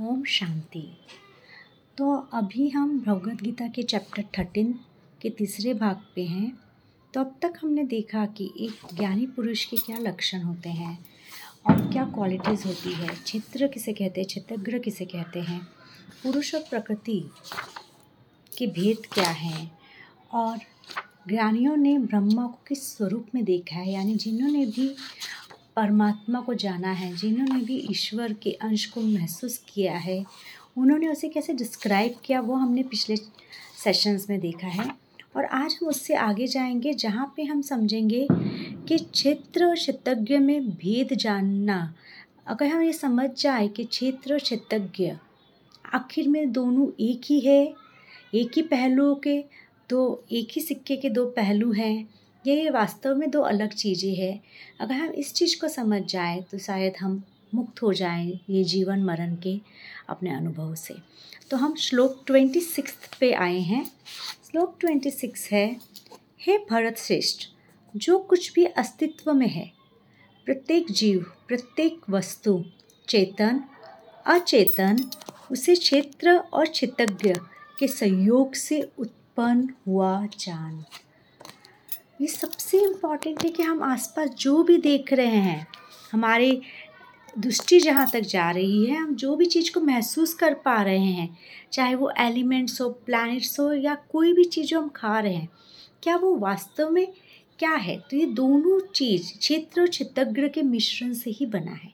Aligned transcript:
ओम 0.00 0.22
शांति। 0.24 0.82
तो 1.98 2.12
अभी 2.32 2.68
हम 2.68 2.98
भगवद 3.00 3.40
गीता 3.40 3.66
के 3.68 3.82
चैप्टर 3.82 4.24
थर्टीन 4.38 4.72
के 5.20 5.30
तीसरे 5.30 5.74
भाग 5.74 6.04
पे 6.14 6.24
हैं। 6.24 6.52
तो 7.14 7.20
अब 7.20 7.34
तक 7.42 7.58
हमने 7.62 7.84
देखा 7.84 8.24
कि 8.26 8.50
एक 8.60 8.94
ज्ञानी 8.94 9.26
पुरुष 9.26 9.64
के 9.64 9.76
क्या 9.76 9.98
लक्षण 9.98 10.42
होते 10.42 10.68
हैं 10.68 10.98
और 11.66 11.80
क्या 11.92 12.04
क्वालिटीज़ 12.04 12.66
होती 12.66 12.92
है। 12.92 13.14
चित्र 13.16 13.68
किसे 13.68 13.92
कहते 13.92 14.20
हैं 14.20 14.28
चित्रग्र 14.28 14.78
किसे 14.78 15.04
कहते 15.04 15.40
हैं, 15.40 15.60
पुरुष 16.22 16.54
और 16.54 16.64
प्रकृति 16.70 17.20
के 18.58 18.66
भेद 18.66 19.06
क्या 19.12 19.30
हैं 19.30 19.70
और 20.32 20.58
ज्ञानियों 21.28 21.76
ने 21.76 21.98
ब्रह्मा 21.98 22.46
को 22.46 22.58
किस 22.68 22.96
स्वरूप 22.96 23.26
में 23.34 23.44
देखा 23.44 23.76
है? 23.76 23.90
यानी 23.92 24.14
जिन्होंने 24.14 24.66
भी 24.66 24.94
परमात्मा 25.80 26.40
को 26.40 26.54
जाना 26.54 26.92
है, 26.92 27.16
जिन्होंने 27.16 27.64
भी 27.64 27.76
ईश्वर 27.76 28.32
के 28.32 28.52
अंश 28.52 28.86
को 28.86 29.00
महसूस 29.00 29.64
किया 29.68 29.96
है, 29.96 30.24
उन्होंने 30.78 31.08
उसे 31.08 31.28
कैसे 31.28 31.52
डिस्क्राइब 31.52 32.14
किया, 32.24 32.40
वो 32.40 32.54
हमने 32.54 32.82
पिछले 32.82 33.16
सेशंस 33.84 34.26
में 34.30 34.40
देखा 34.40 34.66
है। 34.66 34.94
और 35.36 35.44
आज 35.44 35.78
हम 35.82 35.88
उससे 35.88 36.14
आगे 36.14 36.46
जाएँगे, 36.46 36.94
जहाँ 36.94 37.32
पे 37.36 37.42
हम 37.42 37.62
समझेंगे 37.62 38.28
कि 38.88 38.98
क्षेत्र 38.98 39.64
और 39.64 39.74
क्षेत्रज्ञ 39.74 40.38
में 40.38 40.70
भेद 40.70 41.14
जानना, 41.14 41.94
अगर 42.46 42.66
हम 42.66 42.82
ये 42.82 42.92
समझ 42.92 43.30
जाए 43.30 43.68
कि 43.68 43.84
क्षेत्र 43.84 44.32
और 44.32 44.38
क्षितज्ञ 44.38 45.12
आखिर 45.94 46.28
में 46.28 46.52
दोनों 46.52 46.88
एक 47.00 47.20
ही 47.24 47.40
है, 47.40 47.74
एक 48.34 48.50
ही 48.56 48.62
पहलुओं 48.62 49.14
के, 49.14 49.44
दो 49.90 50.24
एक 50.32 50.48
ही 50.56 50.62
सिक्के 50.62 50.96
के 50.96 51.10
दो 51.10 51.26
पहलू 51.26 51.72
हैं 51.72 52.19
ये 52.44 52.70
वास्तव 52.70 53.14
में 53.14 53.30
दो 53.30 53.40
अलग 53.40 53.72
चीज़ें 53.72 54.14
हैं। 54.14 54.40
अगर 54.80 54.94
हम 54.94 55.10
इस 55.12 55.32
चीज़ 55.34 55.58
को 55.60 55.68
समझ 55.68 56.02
जाए 56.02 56.40
तो 56.50 56.58
शायद 56.58 56.96
हम 57.00 57.22
मुक्त 57.54 57.82
हो 57.82 57.92
जाएँ 57.92 58.40
ये 58.50 58.64
जीवन 58.64 59.02
मरण 59.04 59.34
के 59.36 59.58
अपने 60.08 60.34
अनुभव 60.34 60.74
से। 60.74 60.94
तो 61.50 61.56
हम 61.56 61.74
श्लोक 61.76 62.22
ट्वेंटी 62.26 62.60
सिक्स 62.60 62.94
पे 63.20 63.32
आए 63.32 63.58
हैं। 63.60 63.84
श्लोक 64.46 64.76
ट्वेंटी 64.80 65.10
सिक्स 65.10 65.48
है, 65.52 65.66
हे 66.40 66.56
भरत 66.70 66.98
श्रेष्ठ, 66.98 67.46
जो 67.94 68.18
कुछ 68.20 68.52
भी 68.54 68.64
अस्तित्व 68.64 69.32
में 69.32 69.48
है, 69.48 69.70
प्रत्येक 70.46 70.90
जीव, 70.90 71.24
प्रत्येक 71.48 72.00
वस्तु, 72.10 72.62
चेतन, 73.08 73.62
अचेतन, 74.26 75.04
उसे 75.52 75.74
क्षेत्र 75.74 76.36
और 76.36 76.68
क्षेत्रज्ञ 76.68 77.34
के 77.78 77.86
संयोग 77.88 78.54
से 78.54 78.80
उत्पन्न 78.98 79.68
हुआ 79.86 80.26
जान। 80.38 80.84
ये 82.20 82.26
सबसे 82.26 82.78
इंपॉर्टेंट 82.78 83.44
है 83.44 83.50
कि 83.50 83.62
हम 83.62 83.82
आसपास 83.82 84.28
जो 84.28 84.62
भी 84.62 84.76
देख 84.76 85.12
रहे 85.12 85.26
हैं, 85.26 85.66
हमारे 86.12 86.60
दृष्टि 87.38 87.80
जहाँ 87.80 88.10
तक 88.12 88.20
जा 88.20 88.50
रही 88.50 88.86
है, 88.86 88.96
हम 88.96 89.14
जो 89.14 89.36
भी 89.36 89.46
चीज़ 89.46 89.72
को 89.74 89.80
महसूस 89.80 90.34
कर 90.34 90.54
पा 90.54 90.82
रहे 90.82 90.98
हैं, 90.98 91.38
चाहे 91.72 91.94
वो 91.94 92.12
एलिमेंट्स 92.18 92.80
हो 92.80 92.90
प्लैनेट्स 92.90 93.60
हो 93.60 93.72
या 93.72 93.94
कोई 93.94 94.32
भी 94.32 94.44
चीज़ 94.44 94.66
जो 94.66 94.80
हम 94.80 94.88
खा 94.88 95.20
रहे 95.20 95.34
हैं, 95.34 95.48
क्या 96.02 96.16
वो 96.16 96.36
वास्तव 96.36 96.90
में 96.90 97.12
क्या 97.58 97.70
है? 97.70 97.96
तो 97.98 98.16
ये 98.16 98.26
दोनों 98.26 98.80
चीज़ 98.80 99.38
क्षेत्र 99.38 99.80
और 99.80 99.88
चित्तग्र 99.88 100.48
के 100.48 100.62
मिश्रण 100.62 101.12
से 101.12 101.30
ही 101.30 101.46
बना 101.46 101.72
है। 101.72 101.92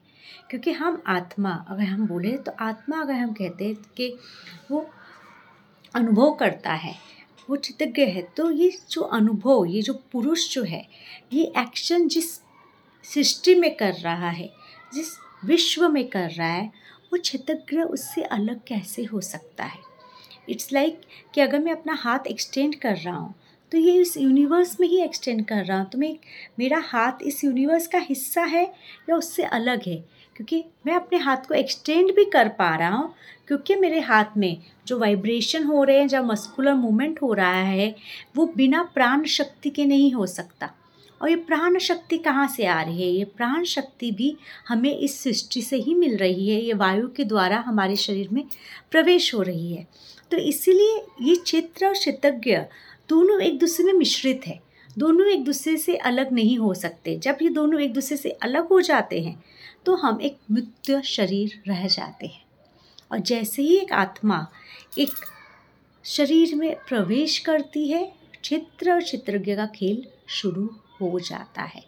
क्योंकि 0.49 0.71
हम 0.71 1.03
आत्मा, 1.07 1.65
अगर 1.69 1.83
हम 1.83 2.07
बोले 2.07 2.37
तो 2.37 2.51
आत्मा 2.59 3.01
अगर 3.01 3.13
हम 3.13 3.33
कहते 3.33 3.65
हैं 3.65 3.75
कि 3.75 4.17
वो 4.71 4.89
अनुभव 5.95 6.33
करता 6.33 6.73
है 6.73 6.95
वो 7.49 7.55
चितज्ञ 7.55 8.01
है। 8.01 8.21
तो 8.21 8.51
ये 8.51 8.77
जो 8.91 9.01
अनुभव, 9.01 9.65
ये 9.65 9.81
जो 9.81 9.93
पुरुष 9.93 10.53
जो 10.53 10.63
है, 10.63 10.87
ये 11.33 11.53
एक्शन 11.57 12.07
जिस 12.07 12.35
सृष्टि 13.03 13.55
में 13.55 13.75
कर 13.75 13.93
रहा 13.93 14.29
है, 14.29 14.53
जिस 14.93 15.07
विश्व 15.45 15.89
में 15.89 16.07
कर 16.07 16.29
रहा 16.29 16.47
है, 16.47 16.71
वो 17.13 17.19
क्षतज्ञ 17.19 17.81
उससे 17.81 18.21
अलग 18.21 18.59
कैसे 18.67 19.03
हो 19.03 19.21
सकता 19.21 19.63
है? 19.63 19.79
इट्स 20.49 20.73
लाइक 20.73 20.93
like 20.93 21.33
कि 21.35 21.41
अगर 21.41 21.59
मैं 21.59 21.71
अपना 21.71 21.93
हाथ 21.93 22.19
एक्सटेंड 22.27 22.75
कर 22.75 22.95
रहा 22.95 23.15
हूँ 23.15 23.35
तो 23.71 23.77
ये 23.77 24.01
इस 24.01 24.17
यूनिवर्स 24.17 24.79
में 24.79 24.87
ही 24.87 25.01
एक्सटेंड 25.01 25.45
कर 25.45 25.65
रहा 25.65 25.79
हूँ। 25.79 25.89
तो 25.89 25.97
मैं, 25.97 26.17
मेरा 26.59 26.77
हाथ 26.77 27.11
इस 27.21 27.43
यूनिवर्स 27.43 27.87
का 27.87 27.97
हिस्सा 27.97 28.41
है 28.41 28.73
या 29.09 29.15
उससे 29.15 29.43
अलग 29.43 29.81
है? 29.87 30.16
क्योंकि 30.37 30.63
मैं 30.85 30.93
अपने 30.93 31.17
हाथ 31.17 31.47
को 31.47 31.53
एक्सटेंड 31.53 32.15
भी 32.15 32.25
कर 32.25 32.47
पा 32.49 32.75
रहा 32.75 32.89
हूँ, 32.89 33.13
क्योंकि 33.47 33.75
मेरे 33.75 33.99
हाथ 33.99 34.37
में 34.37 34.57
जो 34.87 34.97
वाइब्रेशन 34.99 35.63
हो 35.63 35.83
रहे 35.83 35.99
हैं 35.99 36.07
जब 36.07 36.25
मस्कुलर 36.25 36.73
मूवमेंट 36.73 37.21
हो 37.21 37.33
रहा 37.33 37.61
है, 37.61 37.95
वो 38.35 38.45
बिना 38.57 38.83
प्राण 38.93 39.23
शक्ति 39.27 39.69
के 39.69 39.85
नहीं 39.85 40.11
हो 40.13 40.25
सकता। 40.27 40.73
और 41.21 41.29
ये 41.29 41.35
प्राण 41.37 41.77
शक्ति 41.79 42.17
कहाँ 42.17 42.47
से 42.47 42.65
आ 42.65 42.81
रही 42.81 43.01
है? 43.01 43.09
ये 43.09 43.23
प्राण 43.27 43.63
शक्ति 43.63 44.11
भी 44.11 44.35
हमें 44.67 44.97
इस 44.97 45.19
सृष्टि 45.23 45.61
से 45.61 45.77
ही 45.77 45.95
मिल 45.95 46.15
रही 46.17 46.49
है, 46.49 46.61
ये 46.61 46.73
वायु 46.73 47.07
के 47.07 47.23
द्वारा 47.23 47.59
हमारे 47.59 47.95
शरीर 47.95 48.29
में 48.31 48.43
प्रवेश 48.91 49.33
हो 49.35 49.41
रही 49.41 49.73
है। 49.73 49.87
तो 50.31 50.37
इसीलिए 50.37 51.01
ये 51.21 51.35
चित्र 51.37 51.85
और 51.85 51.93
क्षितज्ञ 51.93 52.57
दोनों 53.09 53.41
एक 53.41 53.59
दूसरे 53.59 53.85
में 53.85 53.93
मिश्रित 53.93 54.47
है, 54.47 54.59
दोनों 54.97 55.27
एक 55.27 55.43
दूसरे 55.43 55.77
से 55.77 55.95
अलग 55.97 56.31
नहीं 56.33 56.57
हो 56.57 56.73
सकते। 56.73 57.17
जब 57.17 57.37
ये 57.41 57.49
दोनों 57.49 57.79
एक 57.81 57.93
दूसरे 57.93 58.17
से 58.17 58.29
अलग 58.29 58.67
हो 58.67 58.81
जाते 58.81 59.21
हैं 59.21 59.43
तो 59.87 59.95
हम 59.95 60.19
एक 60.21 60.37
मृत्य 60.51 61.01
शरीर 61.01 61.61
रह 61.67 61.87
जाते 61.87 62.27
हैं। 62.27 62.41
और 63.11 63.19
जैसे 63.19 63.61
ही 63.61 63.77
एक 63.77 63.93
आत्मा 63.93 64.47
एक 64.97 65.09
शरीर 66.05 66.55
में 66.55 66.75
प्रवेश 66.87 67.37
करती 67.39 67.87
है 67.87 68.13
चित्र 68.43 68.91
और 68.91 69.01
चित्रज्ञ 69.01 69.55
का 69.55 69.65
खेल 69.65 70.05
शुरू 70.27 70.69
हो 71.01 71.19
जाता 71.19 71.61
है। 71.61 71.83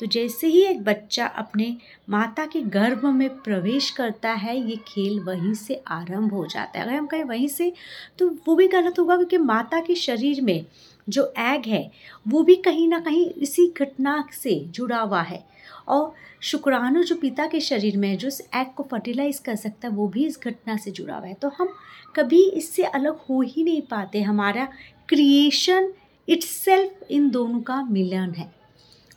तो 0.00 0.06
जैसे 0.06 0.46
ही 0.46 0.62
एक 0.62 0.82
बच्चा 0.84 1.26
अपने 1.26 1.76
माता 2.10 2.46
के 2.46 2.60
गर्भ 2.60 3.04
में 3.06 3.28
प्रवेश 3.38 3.90
करता 3.90 4.32
है, 4.32 4.56
ये 4.70 4.76
खेल 4.76 5.20
वहीं 5.20 5.54
से 5.54 5.82
आरंभ 5.88 6.32
हो 6.32 6.46
जाता 6.46 6.78
है। 6.78 6.86
अगर 6.86 6.94
हम 6.94 7.06
कहें 7.06 7.24
वहीं 7.24 7.48
से 7.48 7.72
तो 8.18 8.28
वो 8.46 8.56
भी 8.56 8.68
गलत 8.68 8.98
होगा 8.98 9.16
क्योंकि 9.16 9.38
माता 9.38 9.80
के 9.80 9.94
शरीर 9.94 10.40
में 10.40 10.64
जो 11.08 11.32
एग 11.38 11.62
है, 11.66 11.92
वो 12.28 12.42
भी 12.42 12.56
कहीं 12.56 12.88
ना 12.88 13.00
कहीं 13.00 13.30
इसी 13.30 13.74
घटना 13.78 14.28
से 14.32 14.64
जुड़ा 14.68 15.00
हुआ 15.00 15.22
है। 15.22 15.46
और 15.88 16.14
शुक्राणु 16.40 17.02
जो 17.02 17.16
पिता 17.16 17.46
के 17.46 17.60
शरीर 17.60 17.96
में 17.96 18.08
है, 18.08 18.16
जो 18.16 18.28
इस 18.28 18.40
एग 18.40 18.66
को 18.76 18.82
फर्टिलाइज 18.82 19.38
कर 19.38 19.56
सकता 19.56 19.88
है, 19.88 19.94
वो 19.94 20.08
भी 20.08 20.26
इस 20.26 20.40
घटना 20.44 20.76
से 20.76 20.90
जुड़ा 20.90 21.16
हुआ 21.16 21.26
है। 21.26 21.34
तो 21.34 21.48
हम 21.48 21.68
कभी 22.16 22.50
इससे 22.50 22.82
अलग 22.82 23.16
हो 23.16 23.40
ही 23.40 23.64
नहीं 23.64 23.82
पाते। 23.82 24.22
हमारा 24.22 24.68
क्रिएशन 25.08 25.92
इट्स 26.28 26.68
इन 27.10 27.30
दोनों 27.30 27.60
का 27.60 27.82
मिलन 27.82 28.30
है। 28.30 28.62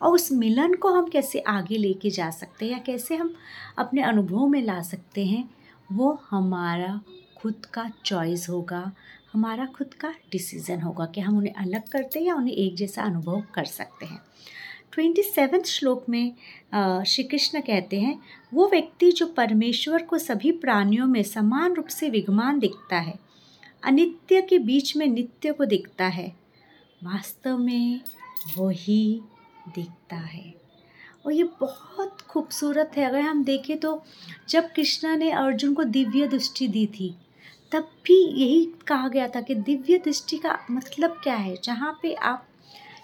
और 0.02 0.14
उस 0.14 0.32
मिलन 0.32 0.74
को 0.74 0.90
हम 0.90 1.08
कैसे 1.08 1.40
आगे 1.40 1.78
लेके 1.78 2.10
जा 2.10 2.30
सकते 2.30 2.66
हैं 2.66 2.72
या 2.72 2.78
कैसे 2.78 3.16
हम 3.16 3.36
अपने 3.78 4.02
अनुभव 4.02 4.48
में 4.48 4.62
ला 4.62 4.82
सकते 4.82 5.26
हैं, 5.26 5.50
वो 5.92 6.22
हमारा 6.30 7.02
खुद 7.38 7.66
का 7.74 7.92
चॉइस 8.06 8.50
होगा। 8.50 8.92
हमारा 9.36 9.66
खुद 9.68 9.94
का 9.94 10.14
डिसीज़न 10.32 10.82
होगा 10.82 11.06
कि 11.06 11.22
हम 11.22 11.38
उन्हें 11.38 11.54
अलग 11.54 11.88
करते 11.88 12.20
हैं 12.20 12.26
या 12.28 12.36
उन्हें 12.36 12.54
एक 12.56 12.76
जैसा 12.76 13.04
अनुभव 13.04 13.42
कर 13.54 13.66
सकते 13.66 14.06
हैं। 14.06 14.20
ट्वेंटी 14.94 15.22
सेवन्थ 15.22 15.66
श्लोक 15.66 16.06
में 16.10 16.32
श्री 17.04 17.24
कृष्ण 17.24 17.62
कहते 17.62 18.00
हैं, 18.00 18.20
वो 18.54 18.68
व्यक्ति 18.68 19.12
जो 19.12 19.26
परमेश्वर 19.28 20.04
को 20.04 20.18
सभी 20.18 20.52
प्राणियों 20.52 21.08
में 21.08 21.22
समान 21.24 21.74
रूप 21.74 21.88
से 21.88 22.10
विद्यमान 22.10 22.60
दिखता 22.60 23.00
है, 23.00 23.20
अनित्य 23.84 24.42
के 24.42 24.60
बीच 24.60 24.96
में 24.98 25.08
नित्य 25.08 25.52
को 25.52 25.66
दिखता 25.66 26.06
है, 26.08 26.28
वास्तव 27.04 27.58
में 27.58 28.02
वही 28.58 29.22
दिखता 29.76 30.16
है। 30.16 30.54
और 31.26 31.34
ये 31.34 31.44
बहुत 31.60 32.22
खूबसूरत 32.22 32.92
है। 32.98 33.06
अगर 33.06 33.22
हम 33.22 33.44
देखें 33.44 33.78
तो 33.78 34.04
जब 34.50 34.72
कृष्णा 34.72 35.16
ने 35.16 35.32
अर्जुन 35.32 35.74
को 35.74 35.84
दिव्य 35.84 36.28
दृष्टि 36.28 36.68
दी 36.68 36.86
थी 36.88 37.16
तब 37.72 37.82
भी 37.82 38.28
यही 38.42 38.72
कहा 38.88 39.08
गया 39.08 39.28
था 39.28 39.42
कि 39.42 39.56
दिव्य 39.56 39.98
दृष्टि 39.98 40.38
का 40.38 40.60
मतलब 40.72 41.22
क्या 41.24 41.36
है? 41.36 41.58
जहाँ 41.64 42.00
पे 42.02 42.14
आप 42.14 42.48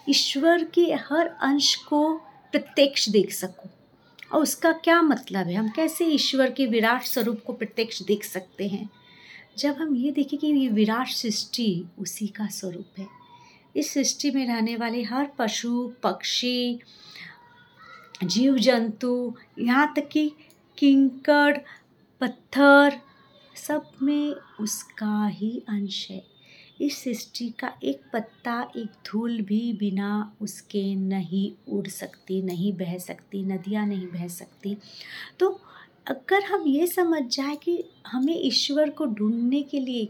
ईश्वर 0.08 0.64
के 0.64 0.94
हर 0.94 1.26
अंश 1.26 1.74
को 1.74 2.14
प्रत्यक्ष 2.52 3.08
देख 3.08 3.32
सको। 3.32 3.70
और 4.32 4.42
उसका 4.42 4.72
क्या 4.72 5.02
मतलब 5.02 5.46
है? 5.46 5.54
हम 5.54 5.68
कैसे 5.68 6.04
ईश्वर 6.04 6.50
के 6.50 6.66
विराट 6.66 7.02
स्वरूप 7.02 7.40
को 7.46 7.52
प्रत्यक्ष 7.52 8.02
देख 8.02 8.24
सकते 8.24 8.68
हैं? 8.68 8.90
जब 9.58 9.74
हम 9.74 9.96
ये 9.96 10.10
देखें 10.10 10.38
कि 10.38 10.46
ये 10.46 10.68
विराट 10.68 11.08
सृष्टि 11.08 11.84
उसी 11.98 12.26
का 12.26 12.46
स्वरूप 12.46 12.86
है। 12.98 13.06
इस 13.76 13.94
सृष्टि 13.94 14.30
में 14.30 14.46
रहने 14.46 14.76
वाले 14.76 15.02
हर 15.02 15.28
पशु, 15.38 15.92
पक्षी 16.02 16.80
जीव 18.24 18.58
जंतु 18.58 19.34
यहाँ 19.58 19.92
तक 19.96 20.08
कि 20.08 20.32
किंकड़, 20.78 21.58
पत्थर 22.20 23.00
सब 23.56 23.90
में 24.02 24.34
उसका 24.60 25.26
ही 25.26 25.62
अंश 25.68 26.10
है। 26.10 26.32
इस 26.80 27.04
सृष्टि 27.04 27.48
का 27.48 27.72
एक 27.84 28.00
पत्ता, 28.12 28.72
एक 28.76 28.88
धूल 29.06 29.40
भी 29.40 29.72
बिना 29.72 30.36
उसके 30.40 30.94
नहीं 30.94 31.72
उड़ 31.72 31.86
सकती, 31.88 32.42
नहीं 32.42 32.72
बह 32.72 32.98
सकती, 32.98 33.42
नदियाँ 33.42 33.86
नहीं 33.86 34.06
बह 34.06 34.28
सकती। 34.28 34.76
तो 35.38 35.60
अगर 36.06 36.44
हम 36.44 36.64
ये 36.66 36.86
समझ 36.86 37.22
जाए 37.22 37.56
कि 37.56 37.84
हमें 38.06 38.40
ईश्वर 38.42 38.90
को 38.90 39.06
ढूँढने 39.06 39.62
के 39.62 39.80
लिए 39.80 40.08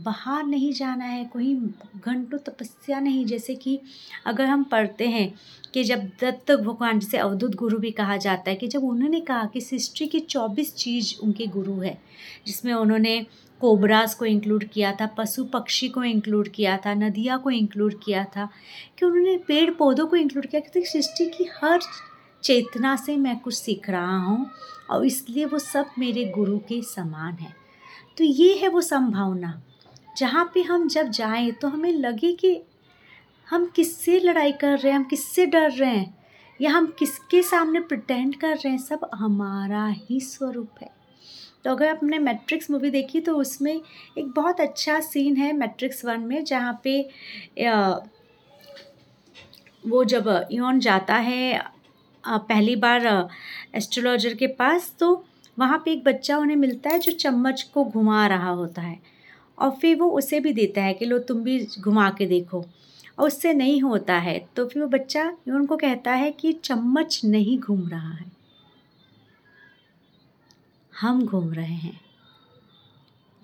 बाहर 0.00 0.44
नहीं 0.44 0.72
जाना 0.72 1.04
है, 1.04 1.24
कोई 1.24 1.54
घंटों 1.96 2.38
तपस्या 2.38 3.00
नहीं। 3.00 3.26
जैसे 3.26 3.54
कि 3.54 3.80
अगर 4.26 4.46
हम 4.46 4.64
पढ़ते 4.64 5.08
हैं 5.08 5.34
कि 5.74 5.84
जब 5.84 5.98
दत्त 6.04 6.52
भगवान, 6.52 6.98
जिसे 6.98 7.18
अवधूत 7.18 7.54
गुरु 7.54 7.78
भी 7.78 7.90
कहा 7.90 8.16
जाता 8.16 8.50
है, 8.50 8.56
कि 8.56 8.68
जब 8.68 8.84
उन्होंने 8.84 9.20
कहा 9.20 9.44
कि 9.44 9.60
सृष्टि 9.60 10.06
की 10.06 10.20
चौबीस 10.20 10.74
चीज़ 10.74 11.14
उनके 11.22 11.46
गुरु 11.46 11.80
है, 11.80 12.02
जिसमें 12.46 12.72
उन्होंने 12.74 13.26
कोबरास 13.60 14.14
को 14.14 14.24
इंक्लूड 14.24 14.64
किया 14.64 14.92
था, 14.92 15.06
पशु 15.06 15.44
पक्षी 15.44 15.88
को 15.88 16.04
इंक्लूड 16.04 16.48
किया 16.48 16.76
था, 16.76 16.94
नदिया 16.94 17.36
को 17.36 17.50
इंक्लूड 17.50 17.94
किया 18.04 18.24
था, 18.24 18.48
कि 18.98 19.06
उन्होंने 19.06 19.36
पेड़ 19.36 19.70
पौधों 19.70 20.06
को 20.06 20.16
इंक्लूड 20.16 20.46
किया, 20.46 20.60
क्योंकि 20.60 20.90
सृष्टि 20.90 21.26
की 21.26 21.44
हर 21.62 21.80
चेतना 22.42 22.96
से 22.96 23.16
मैं 23.16 23.38
कुछ 23.40 23.54
सीख 23.54 23.90
रहा 23.90 24.18
हूँ 24.18 24.50
और 24.90 25.06
इसलिए 25.06 25.44
वो 25.44 25.58
सब 25.58 25.86
मेरे 25.98 26.24
गुरु 26.24 26.58
के 26.58 26.82
समान 26.82 27.34
है। 27.34 27.54
तो 28.18 28.24
ये 28.24 28.54
है 28.54 28.68
वो 28.68 28.80
संभावना। 28.80 29.62
जहाँ 30.16 30.44
पे 30.54 30.62
हम 30.62 30.86
जब 30.88 31.08
जाएँ 31.10 31.50
तो 31.52 31.68
हमें 31.68 31.92
लगे 31.92 32.32
कि 32.34 32.60
हम 33.48 33.66
किससे 33.76 34.18
लड़ाई 34.20 34.52
कर 34.52 34.78
रहे 34.78 34.92
हैं, 34.92 34.98
हम 34.98 35.04
किससे 35.04 35.46
डर 35.46 35.70
रहे 35.70 35.90
हैं, 35.90 36.14
या 36.60 36.70
हम 36.70 36.86
किसके 36.98 37.42
सामने 37.42 37.80
प्रटेंड 37.82 38.36
कर 38.36 38.56
रहे 38.56 38.68
हैं, 38.68 38.78
सब 38.78 39.08
हमारा 39.14 39.86
ही 39.88 40.20
स्वरूप 40.20 40.82
है। 40.82 40.90
तो 41.64 41.70
अगर 41.70 41.88
आपने 41.88 42.18
मैट्रिक्स 42.18 42.70
मूवी 42.70 42.90
देखी 42.90 43.20
तो 43.20 43.34
उसमें 43.36 43.72
एक 43.72 44.26
बहुत 44.26 44.60
अच्छा 44.60 44.98
सीन 45.00 45.36
है 45.36 45.52
मैट्रिक्स 45.52 46.04
वन 46.04 46.20
में, 46.20 46.44
जहाँ 46.44 46.80
पे 46.84 47.00
वो 49.84 50.04
जब 50.04 50.46
योन 50.52 50.80
जाता 50.80 51.14
है 51.14 51.62
पहली 52.24 52.76
बार 52.76 53.06
एस्ट्रोलॉजर 53.74 54.34
के 54.34 54.46
पास 54.54 54.94
तो 55.00 55.24
वहाँ 55.58 55.78
पे 55.84 55.92
एक 55.92 56.04
बच्चा 56.04 56.36
उन्हें 56.38 56.56
मिलता 56.56 56.90
है, 56.90 56.98
जो 56.98 57.12
चम्मच 57.12 57.62
को 57.74 57.84
घुमा 57.84 58.26
रहा 58.26 58.50
होता 58.50 58.82
है। 58.82 58.98
और 59.58 59.70
फिर 59.70 59.96
वो 59.96 60.10
उसे 60.10 60.40
भी 60.40 60.52
देता 60.52 60.82
है 60.82 60.94
कि 60.94 61.04
लो 61.04 61.18
तुम 61.18 61.42
भी 61.42 61.66
घुमा 61.80 62.08
के 62.10 62.26
देखो। 62.26 62.64
और 63.18 63.26
उससे 63.26 63.52
नहीं 63.52 63.80
होता 63.80 64.14
है 64.14 64.38
तो 64.56 64.66
फिर 64.66 64.82
वो 64.82 64.88
बच्चा 64.88 65.26
उनको 65.48 65.76
कहता 65.76 66.12
है 66.12 66.30
कि 66.30 66.52
चम्मच 66.54 67.20
नहीं 67.24 67.58
घूम 67.58 67.88
रहा 67.88 68.10
है। 68.10 68.32
हम 70.92 71.24
घूम 71.26 71.52
रहे 71.52 71.74
हैं। 71.74 72.00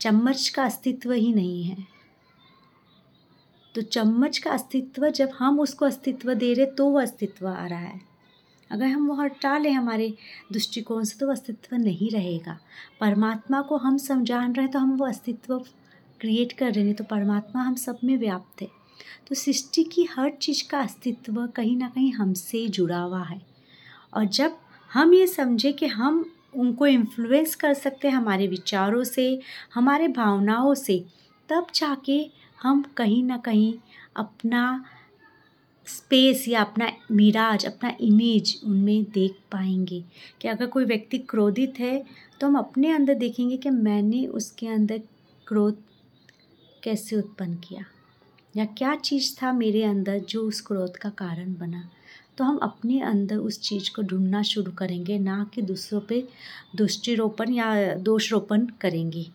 चम्मच 0.00 0.48
का 0.48 0.64
अस्तित्व 0.64 1.12
ही 1.12 1.32
नहीं 1.34 1.62
है। 1.64 1.86
तो 3.74 3.82
चम्मच 3.82 4.38
का 4.38 4.50
अस्तित्व, 4.50 5.08
जब 5.08 5.30
हम 5.38 5.60
उसको 5.60 5.86
अस्तित्व 5.86 6.32
दे 6.34 6.52
रहे 6.54 6.66
तो 6.66 6.88
वो 6.88 7.00
अस्तित्व 7.00 7.48
आ 7.48 7.66
रहा 7.66 7.78
है। 7.78 8.00
अगर 8.70 8.86
हम 8.86 9.06
वो 9.08 9.14
हटा 9.14 9.56
लें 9.58 9.72
हमारे 9.72 10.12
दृष्टिकोण 10.52 11.04
से 11.04 11.18
तो 11.18 11.26
वो 11.26 11.32
अस्तित्व 11.32 11.76
नहीं 11.76 12.10
रहेगा। 12.10 12.58
परमात्मा 13.00 13.60
को 13.62 13.76
हम 13.76 13.96
समझान 13.98 14.52
रहे 14.52 14.66
तो 14.66 14.78
हम 14.78 14.96
वो 14.96 15.06
अस्तित्व 15.06 15.62
क्रिएट 16.20 16.52
कर 16.52 16.72
रहे 16.72 16.84
हैं 16.84 16.94
तो 16.94 17.04
परमात्मा 17.04 17.62
हम 17.62 17.74
सब 17.74 17.98
में 18.04 18.16
व्याप्त 18.16 18.62
है। 18.62 18.68
तो 19.28 19.34
सृष्टि 19.34 19.84
की 19.84 20.04
हर 20.04 20.30
चीज़ 20.30 20.68
का 20.70 20.80
अस्तित्व 20.80 21.46
कहीं 21.46 21.76
ना 21.76 21.88
कहीं 21.88 22.12
हमसे 22.12 22.66
जुड़ा 22.68 22.98
हुआ 22.98 23.22
है। 23.22 23.40
और 24.14 24.24
जब 24.24 24.56
हम 24.92 25.14
ये 25.14 25.26
समझे 25.26 25.72
कि 25.72 25.86
हम 25.86 26.24
उनको 26.54 26.86
इन्फ्लुएंस 26.86 27.54
कर 27.54 27.74
सकते 27.74 28.08
हैं 28.08 28.14
हमारे 28.14 28.46
विचारों 28.46 29.04
से, 29.04 29.40
हमारे 29.74 30.08
भावनाओं 30.08 30.74
से, 30.74 31.04
तब 31.48 31.66
जाके 31.74 32.30
हम 32.62 32.82
कहीं 32.96 33.22
ना 33.24 33.36
कहीं 33.36 33.74
अपना 34.16 34.84
स्पेस 35.86 36.48
या 36.48 36.60
अपना 36.60 36.90
मिराज 37.10 37.64
अपना 37.66 37.92
इमेज 38.00 38.60
उनमें 38.64 39.04
देख 39.04 39.36
पाएँगे। 39.52 40.04
कि 40.40 40.48
अगर 40.48 40.66
कोई 40.66 40.84
व्यक्ति 40.84 41.18
क्रोधित 41.18 41.78
है 41.78 42.04
तो 42.40 42.46
हम 42.46 42.58
अपने 42.58 42.90
अंदर 42.90 43.14
देखेंगे 43.14 43.56
कि 43.56 43.70
मैंने 43.70 44.26
उसके 44.26 44.66
अंदर 44.66 45.00
क्रोध 45.46 45.82
कैसे 46.82 47.16
उत्पन्न 47.16 47.54
किया? 47.54 47.84
या 48.56 48.64
क्या 48.64 48.94
चीज़ 48.94 49.36
था 49.42 49.52
मेरे 49.52 49.84
अंदर 49.84 50.18
जो 50.18 50.42
उस 50.42 50.60
क्रोध 50.60 50.96
का 50.96 51.08
कारण 51.08 51.54
बना? 51.54 51.90
तो 52.38 52.44
हम 52.44 52.56
अपने 52.56 53.00
अंदर 53.00 53.36
उस 53.36 53.60
चीज़ 53.60 53.94
को 53.94 54.02
ढूंढना 54.02 54.42
शुरू 54.42 54.72
करेंगे, 54.72 55.18
ना 55.18 55.50
कि 55.54 55.62
दूसरों 55.62 56.00
पे 56.00 56.28
दृष्टिरोपण 56.76 57.52
या 57.52 57.94
दोषरोपण 57.94 58.66
करेंगे। 58.66 59.26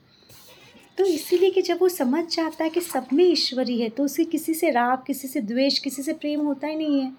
तो 0.97 1.06
इसीलिए 1.06 1.51
कि 1.51 1.62
जब 1.62 1.77
वो 1.81 1.89
समझ 1.89 2.36
जाता 2.36 2.63
है 2.63 2.69
कि 2.69 2.81
सब 2.81 3.07
में 3.13 3.25
ईश्वरी 3.25 3.81
है 3.81 3.89
तो 3.89 4.03
उसे 4.03 4.25
किसी 4.25 4.53
से 4.53 4.69
राग, 4.69 5.00
किसी 5.07 5.27
से 5.27 5.42
द्वेष, 5.42 5.80
किसी 5.80 6.01
से 6.01 6.13
प्रेम 6.13 6.42
होता 6.42 6.68
ही 6.68 6.75
नहीं 6.75 7.01
है। 7.01 7.09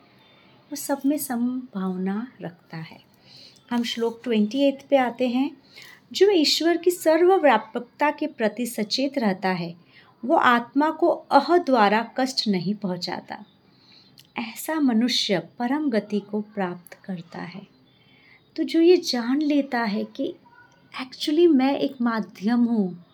वो 0.70 0.76
सब 0.76 1.00
में 1.06 1.18
संभावना 1.18 2.32
रखता 2.42 2.76
है। 2.76 3.00
हम 3.70 3.82
श्लोक 3.82 4.20
ट्वेंटी 4.24 4.58
एथ 4.58 4.88
पे 4.90 4.96
आते 4.96 5.28
हैं। 5.28 5.56
जो 6.12 6.30
ईश्वर 6.30 6.76
की 6.76 6.90
सर्वव्यापकता 6.90 8.10
के 8.10 8.26
प्रति 8.26 8.66
सचेत 8.66 9.18
रहता 9.18 9.48
है 9.48 9.85
वो 10.26 10.36
आत्मा 10.36 10.90
को 10.90 11.08
अह 11.08 11.56
द्वारा 11.58 12.02
कष्ट 12.18 12.46
नहीं 12.48 12.74
पहुंचाता। 12.74 13.44
ऐसा 14.38 14.74
मनुष्य 14.80 15.38
परम 15.58 15.88
गति 15.90 16.20
को 16.20 16.40
प्राप्त 16.54 16.94
करता 17.04 17.40
है। 17.40 17.66
तो 18.56 18.62
जो 18.62 18.80
ये 18.80 18.96
जान 18.96 19.42
लेता 19.42 19.82
है 19.84 20.04
कि 20.06 20.26
एक्चुअली 20.94 21.46
मैं 21.46 21.78
एक 21.78 22.00
माध्यम 22.02 22.64
हूँ 22.64 23.04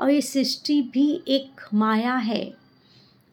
और 0.00 0.10
ये 0.10 0.20
सृष्टि 0.20 0.80
भी 0.82 1.22
एक 1.28 1.60
माया 1.74 2.14
है 2.14 2.42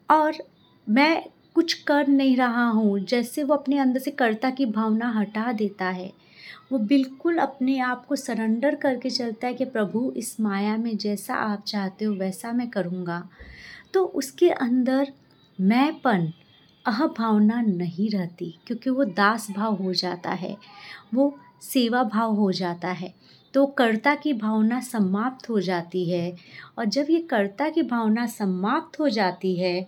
और 0.08 0.42
मैं 0.86 1.22
कुछ 1.54 1.72
कर 1.82 2.08
नहीं 2.08 2.36
रहा 2.36 2.68
हूँ, 2.68 2.98
जैसे 3.00 3.42
वो 3.42 3.54
अपने 3.54 3.78
अंदर 3.78 4.00
से 4.00 4.10
कर्ता 4.10 4.50
की 4.50 4.66
भावना 4.66 5.10
हटा 5.10 5.52
देता 5.52 5.88
है। 5.90 6.12
वो 6.70 6.78
बिल्कुल 6.78 7.38
अपने 7.38 7.78
आप 7.78 8.04
को 8.06 8.16
सरेंडर 8.16 8.74
करके 8.74 9.10
चलता 9.10 9.46
है 9.46 9.54
कि 9.54 9.64
प्रभु, 9.64 10.12
इस 10.16 10.40
माया 10.40 10.76
में 10.76 10.96
जैसा 10.96 11.34
आप 11.34 11.64
चाहते 11.66 12.04
हो, 12.04 12.14
वैसा 12.14 12.52
मैं 12.52 12.68
करूँगा। 12.70 13.28
तो 13.94 14.04
उसके 14.04 14.50
अंदर 14.50 15.12
मैंपन 15.58 16.32
अह 16.84 17.06
भावना 17.06 17.60
नहीं 17.60 18.10
रहती, 18.10 18.54
क्योंकि 18.66 18.90
वो 18.90 19.04
दास 19.04 19.50
भाव 19.50 19.74
हो 19.74 19.92
जाता 19.92 20.30
है, 20.30 20.56
वो 21.14 21.38
सेवा 21.62 22.02
भाव 22.04 22.34
हो 22.34 22.52
जाता 22.52 22.88
है। 22.88 23.12
तो 23.54 23.66
कर्ता 23.66 24.14
की 24.14 24.32
भावना 24.32 24.80
समाप्त 24.80 25.48
हो 25.50 25.60
जाती 25.60 26.10
है, 26.10 26.36
और 26.78 26.84
जब 26.84 27.06
ये 27.10 27.20
कर्ता 27.20 27.68
की 27.68 27.82
भावना 27.82 28.26
समाप्त 28.26 29.00
हो 29.00 29.08
जाती 29.08 29.54
है 29.56 29.86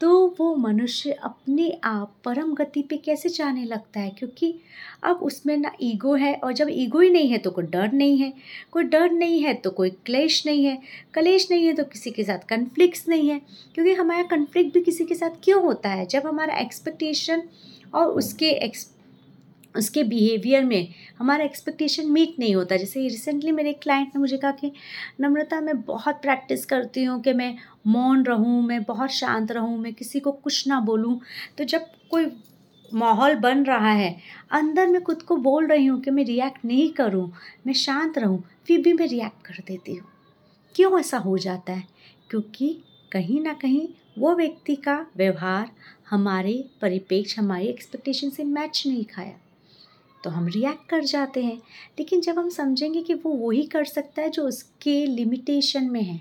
तो 0.00 0.36
वो 0.38 0.54
मनुष्य 0.56 1.10
अपने 1.12 1.80
आप 1.84 2.14
परम 2.24 2.54
गति 2.54 2.82
पे 2.82 2.96
कैसे 2.96 3.28
जाने 3.28 3.64
लगता 3.64 4.00
है? 4.00 4.10
क्योंकि 4.10 4.54
अब 5.02 5.16
उसमें 5.16 5.56
ना 5.56 5.72
ईगो 5.82 6.14
है 6.14 6.34
और 6.34 6.52
जब 6.52 6.66
ईगो 6.70 7.00
ही 7.00 7.10
नहीं 7.10 7.28
है 7.28 7.38
तो 7.38 7.50
कोई 7.50 7.64
डर 7.64 7.92
नहीं 7.92 8.18
है। 8.18 8.32
कोई 8.72 8.82
डर 8.82 9.10
नहीं 9.10 9.40
है 9.42 9.54
तो 9.54 9.70
कोई 9.70 9.90
क्लेश 9.90 10.46
नहीं 10.46 10.64
है। 10.64 10.78
क्लेश 11.14 11.48
नहीं 11.50 11.66
है 11.66 11.72
तो 11.72 11.84
किसी 11.84 12.10
के 12.10 12.24
साथ 12.24 12.46
कन्फ्लिक्स 12.48 13.08
नहीं 13.08 13.28
है। 13.30 13.40
क्योंकि 13.74 13.92
हमारा 13.92 14.22
कन्फ्लिक्ट 14.22 14.74
भी 14.74 14.80
किसी 14.80 15.04
के 15.04 15.14
साथ 15.14 15.30
क्यों 15.44 15.62
होता 15.62 15.88
है? 15.88 16.06
जब 16.06 16.26
हमारा 16.26 16.56
एक्सपेक्टेशन 16.56 17.42
और 17.94 18.06
उसके 18.06 18.50
एक्स 18.50 18.90
उसके 19.76 20.02
बिहेवियर 20.02 20.64
में 20.64 20.88
हमारा 21.18 21.44
एक्सपेक्टेशन 21.44 22.06
मीट 22.06 22.36
नहीं 22.38 22.54
होता। 22.54 22.76
जैसे 22.76 23.02
रिसेंटली 23.02 23.52
मेरे 23.52 23.70
एक 23.70 23.80
क्लाइंट 23.82 24.08
ने 24.08 24.18
मुझे 24.18 24.36
कहा 24.36 24.50
कि, 24.50 24.72
नम्रता, 25.20 25.60
मैं 25.60 25.82
बहुत 25.82 26.14
प्रैक्टिस 26.14 26.66
करती 26.66 27.04
हूँ 27.04 27.22
कि 27.22 27.32
मैं 27.32 27.56
मौन 27.86 28.22
रहूँ, 28.22 28.62
मैं 28.66 28.82
बहुत 28.82 29.10
शांत 29.10 29.52
रहूँ, 29.52 29.78
मैं 29.78 29.94
किसी 29.94 30.20
को 30.20 30.32
कुछ 30.32 30.68
ना 30.68 30.80
बोलूँ। 30.80 31.20
तो 31.58 31.64
जब 31.64 31.86
कोई 32.10 32.26
माहौल 32.94 33.34
बन 33.34 33.64
रहा 33.64 33.90
है, 33.90 34.18
अंदर 34.50 34.86
मैं 34.86 35.02
खुद 35.02 35.22
को 35.22 35.36
बोल 35.36 35.66
रही 35.66 35.86
हूँ 35.86 36.00
कि 36.00 36.10
मैं 36.10 36.24
रिएक्ट 36.24 36.64
नहीं 36.64 36.90
करूँ, 36.90 37.32
मैं 37.66 37.74
शांत 37.74 38.18
रहूँ, 38.18 38.44
फिर 38.66 38.80
भी 38.80 38.92
मैं 38.92 39.08
रिएक्ट 39.08 39.46
कर 39.46 39.62
देती 39.66 39.94
हूँ। 39.94 40.08
क्यों 40.74 41.00
ऐसा 41.00 41.18
हो 41.18 41.38
जाता 41.38 41.72
है? 41.72 41.84
क्योंकि 42.30 42.78
कहीं 43.12 43.40
ना 43.40 43.52
कहीं 43.52 43.88
वो 44.18 44.34
व्यक्ति 44.34 44.76
का 44.76 45.06
व्यवहार 45.16 45.70
हमारे 46.10 46.64
परिपेक्ष, 46.80 47.38
हमारी 47.38 47.66
एक्सपेक्टेशन 47.66 48.30
से 48.30 48.44
मैच 48.44 48.84
नहीं 48.86 49.04
खाया। 49.04 49.34
तो 50.26 50.30
हम 50.30 50.46
रिएक्ट 50.48 50.88
कर 50.90 51.04
जाते 51.04 51.42
हैं। 51.44 51.56
लेकिन 51.98 52.20
जब 52.20 52.38
हम 52.38 52.48
समझेंगे 52.50 53.02
कि 53.02 53.14
वो 53.14 53.32
वही 53.38 53.62
कर 53.66 53.84
सकता 53.84 54.22
है 54.22 54.30
जो 54.30 54.42
उसके 54.44 54.94
लिमिटेशन 55.06 55.84
में 55.84 56.02
है, 56.02 56.16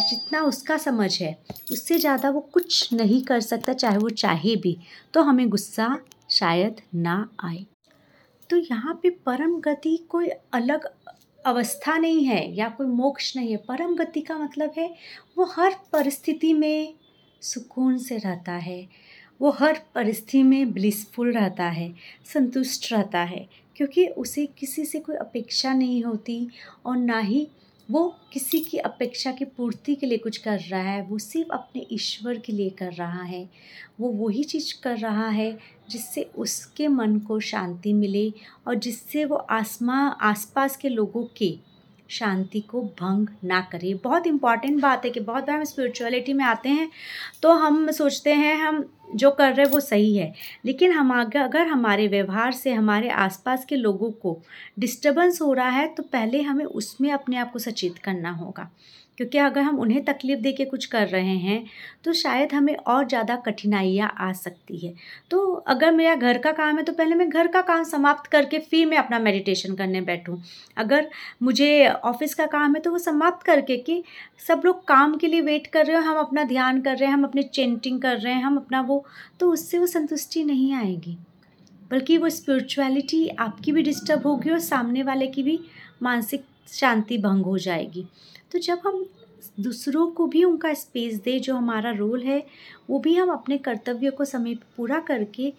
जितना 0.00 0.40
उसका 0.42 0.76
समझ 0.78 1.10
है, 1.22 1.36
उससे 1.72 1.98
ज़्यादा 1.98 2.30
वो 2.30 2.40
कुछ 2.54 2.92
नहीं 2.92 3.20
कर 3.22 3.40
सकता, 3.40 3.72
चाहे 3.74 3.98
वो 3.98 4.10
चाहे 4.10 4.56
भी 4.56 4.76
तो 5.14 5.22
हमें 5.22 5.48
गुस्सा 5.48 5.98
शायद 6.30 6.80
ना 6.96 7.28
आए। 7.44 7.64
तो 8.50 8.56
यहाँ 8.56 8.98
पे 9.02 9.10
परम 9.26 9.60
गति 9.60 9.96
कोई 10.08 10.28
अलग 10.54 10.88
अवस्था 11.44 11.98
नहीं 11.98 12.24
है 12.24 12.54
या 12.54 12.68
कोई 12.68 12.86
मोक्ष 12.86 13.36
नहीं 13.36 13.50
है। 13.50 13.56
परम 13.68 13.94
गति 13.96 14.20
का 14.20 14.38
मतलब 14.38 14.72
है 14.78 14.92
वो 15.38 15.52
हर 15.56 15.76
परिस्थिति 15.92 16.54
में 16.54 16.94
सुकून 17.42 17.98
से 17.98 18.16
रहता 18.18 18.52
है 18.52 18.86
वो 19.44 19.50
हर 19.50 19.80
परिस्थिति 19.94 20.42
में 20.42 20.72
ब्लिसफुल 20.72 21.32
रहता 21.32 21.64
है, 21.64 21.94
संतुष्ट 22.32 22.92
रहता 22.92 23.18
है, 23.18 23.48
क्योंकि 23.76 24.06
उसे 24.06 24.46
किसी 24.46 24.84
से 24.84 24.98
कोई 24.98 25.16
अपेक्षा 25.16 25.72
नहीं 25.72 26.02
होती 26.04 26.48
और 26.86 26.96
ना 26.96 27.18
ही 27.18 27.48
वो 27.90 28.16
किसी 28.32 28.60
की 28.60 28.78
अपेक्षा 28.78 29.32
की 29.32 29.44
पूर्ति 29.44 29.94
के 29.94 30.06
लिए 30.06 30.18
कुछ 30.18 30.36
कर 30.36 30.58
रहा 30.60 30.80
है, 30.80 31.02
वो 31.02 31.18
सिर्फ़ 31.18 31.52
अपने 31.52 31.86
ईश्वर 31.92 32.38
के 32.38 32.52
लिए 32.52 32.70
कर 32.70 32.92
रहा 32.92 33.22
है। 33.22 33.50
वो 34.00 34.08
वही 34.08 34.44
चीज़ 34.44 34.82
कर 34.82 34.96
रहा 34.96 35.28
है 35.28 35.58
जिससे 35.90 36.22
उसके 36.36 36.88
मन 36.88 37.18
को 37.18 37.40
शांति 37.40 37.92
मिले 37.92 38.32
और 38.66 38.74
जिससे 38.74 39.24
वो 39.24 39.36
आसमा, 39.36 40.08
आसपास 40.08 40.76
के 40.76 40.88
लोगों 40.88 41.24
के 41.36 41.56
शांति 42.08 42.60
को 42.60 42.82
भंग 42.82 43.28
ना 43.44 43.60
करे। 43.72 43.94
बहुत 43.94 44.26
इंपॉर्टेंट 44.26 44.80
बात 44.82 45.04
है 45.04 45.10
कि 45.10 45.20
बहुत 45.20 45.46
बार 45.46 45.56
हम 45.56 45.64
स्पिरिचुअलिटी 45.64 46.32
में 46.32 46.44
आते 46.44 46.68
हैं 46.68 46.90
तो 47.42 47.52
हम 47.52 47.90
सोचते 47.90 48.32
हैं 48.32 48.56
हम 48.56 48.84
जो 49.08 49.30
कर 49.30 49.52
रहे 49.54 49.66
वो 49.66 49.80
सही 49.80 50.16
है। 50.16 50.32
लेकिन 50.64 50.92
हम 50.92 51.12
आगे, 51.12 51.38
अगर 51.38 51.66
हमारे 51.66 52.08
व्यवहार 52.08 52.52
से, 52.52 52.72
हमारे 52.72 53.08
आसपास 53.10 53.64
के 53.64 53.76
लोगों 53.76 54.10
को 54.12 54.40
डिस्टर्बेंस 54.78 55.40
हो 55.42 55.52
रहा 55.52 55.68
है 55.68 55.86
तो 55.94 56.02
पहले 56.02 56.42
हमें 56.42 56.64
उसमें 56.64 57.10
अपने 57.12 57.36
आप 57.36 57.52
को 57.52 57.58
सचेत 57.58 57.98
करना 57.98 58.30
होगा। 58.30 58.70
क्योंकि 59.18 59.38
अगर 59.38 59.60
हम 59.60 59.78
उन्हें 59.80 60.04
तकलीफ़ 60.04 60.40
दे 60.40 60.52
के 60.52 60.64
कुछ 60.64 60.84
कर 60.86 61.06
रहे 61.08 61.36
हैं 61.38 61.64
तो 62.04 62.12
शायद 62.14 62.52
हमें 62.52 62.74
और 62.76 63.06
ज़्यादा 63.08 63.36
कठिनाइयाँ 63.46 64.08
आ 64.18 64.32
सकती 64.34 64.78
है। 64.78 64.92
तो 65.30 65.40
अगर 65.68 65.92
मेरा 65.92 66.14
घर 66.16 66.38
का 66.38 66.52
काम 66.52 66.76
है 66.78 66.82
तो 66.84 66.92
पहले 66.92 67.14
मैं 67.14 67.28
घर 67.30 67.46
का 67.46 67.60
काम 67.62 67.82
समाप्त 67.84 68.30
करके 68.30 68.58
फिर 68.60 68.86
मैं 68.86 68.98
अपना 68.98 69.18
मेडिटेशन 69.18 69.74
करने 69.74 70.00
बैठूँ। 70.02 70.40
अगर 70.76 71.08
मुझे 71.42 71.88
ऑफ़िस 71.88 72.34
का 72.34 72.46
काम 72.48 72.74
है 72.74 72.80
तो 72.80 72.90
वो 72.90 72.98
समाप्त 73.00 73.46
करके 73.46 73.76
कि 73.78 74.02
सब 74.48 74.62
लोग 74.64 74.86
काम 74.88 75.16
के 75.16 75.26
लिए 75.26 75.40
वेट 75.42 75.66
कर 75.66 75.86
रहे 75.86 75.96
हो, 75.96 76.02
हम 76.02 76.18
अपना 76.18 76.44
ध्यान 76.44 76.80
कर 76.80 76.96
रहे 76.96 77.08
हैं, 77.08 77.14
हम 77.14 77.24
अपनी 77.24 77.42
चेंटिंग 77.44 78.00
कर 78.02 78.18
रहे 78.18 78.32
हैं, 78.32 78.42
हम 78.42 78.56
अपना 78.56 78.80
वो 78.80 79.04
तो 79.40 79.50
उससे 79.52 79.78
वो 79.78 79.86
संतुष्टि 79.88 80.44
नहीं 80.44 80.72
आएगी। 80.74 81.16
बल्कि 81.90 82.16
वो 82.18 82.28
स्पिरिचुअलिटी 82.30 83.26
आपकी 83.28 83.72
भी 83.72 83.82
डिस्टर्ब 83.82 84.26
होगी 84.26 84.50
और 84.50 84.58
सामने 84.60 85.02
वाले 85.02 85.26
की 85.26 85.42
भी 85.42 85.58
मानसिक 86.02 86.44
शांति 86.68 87.18
भंग 87.18 87.44
हो 87.44 87.58
जाएगी। 87.58 88.06
तो 88.52 88.58
जब 88.58 88.80
हम 88.86 89.06
दूसरों 89.60 90.06
को 90.10 90.26
भी 90.26 90.44
उनका 90.44 90.74
स्पेस 90.74 91.14
दे, 91.14 91.40
जो 91.40 91.56
हमारा 91.56 91.90
रोल 91.90 92.22
है, 92.22 92.46
वो 92.90 92.98
भी 92.98 93.14
हम 93.14 93.28
अपने 93.28 93.58
कर्तव्य 93.58 94.10
को 94.10 94.24
समय 94.24 94.54
पूरा 94.54 95.00
करके, 95.00 95.52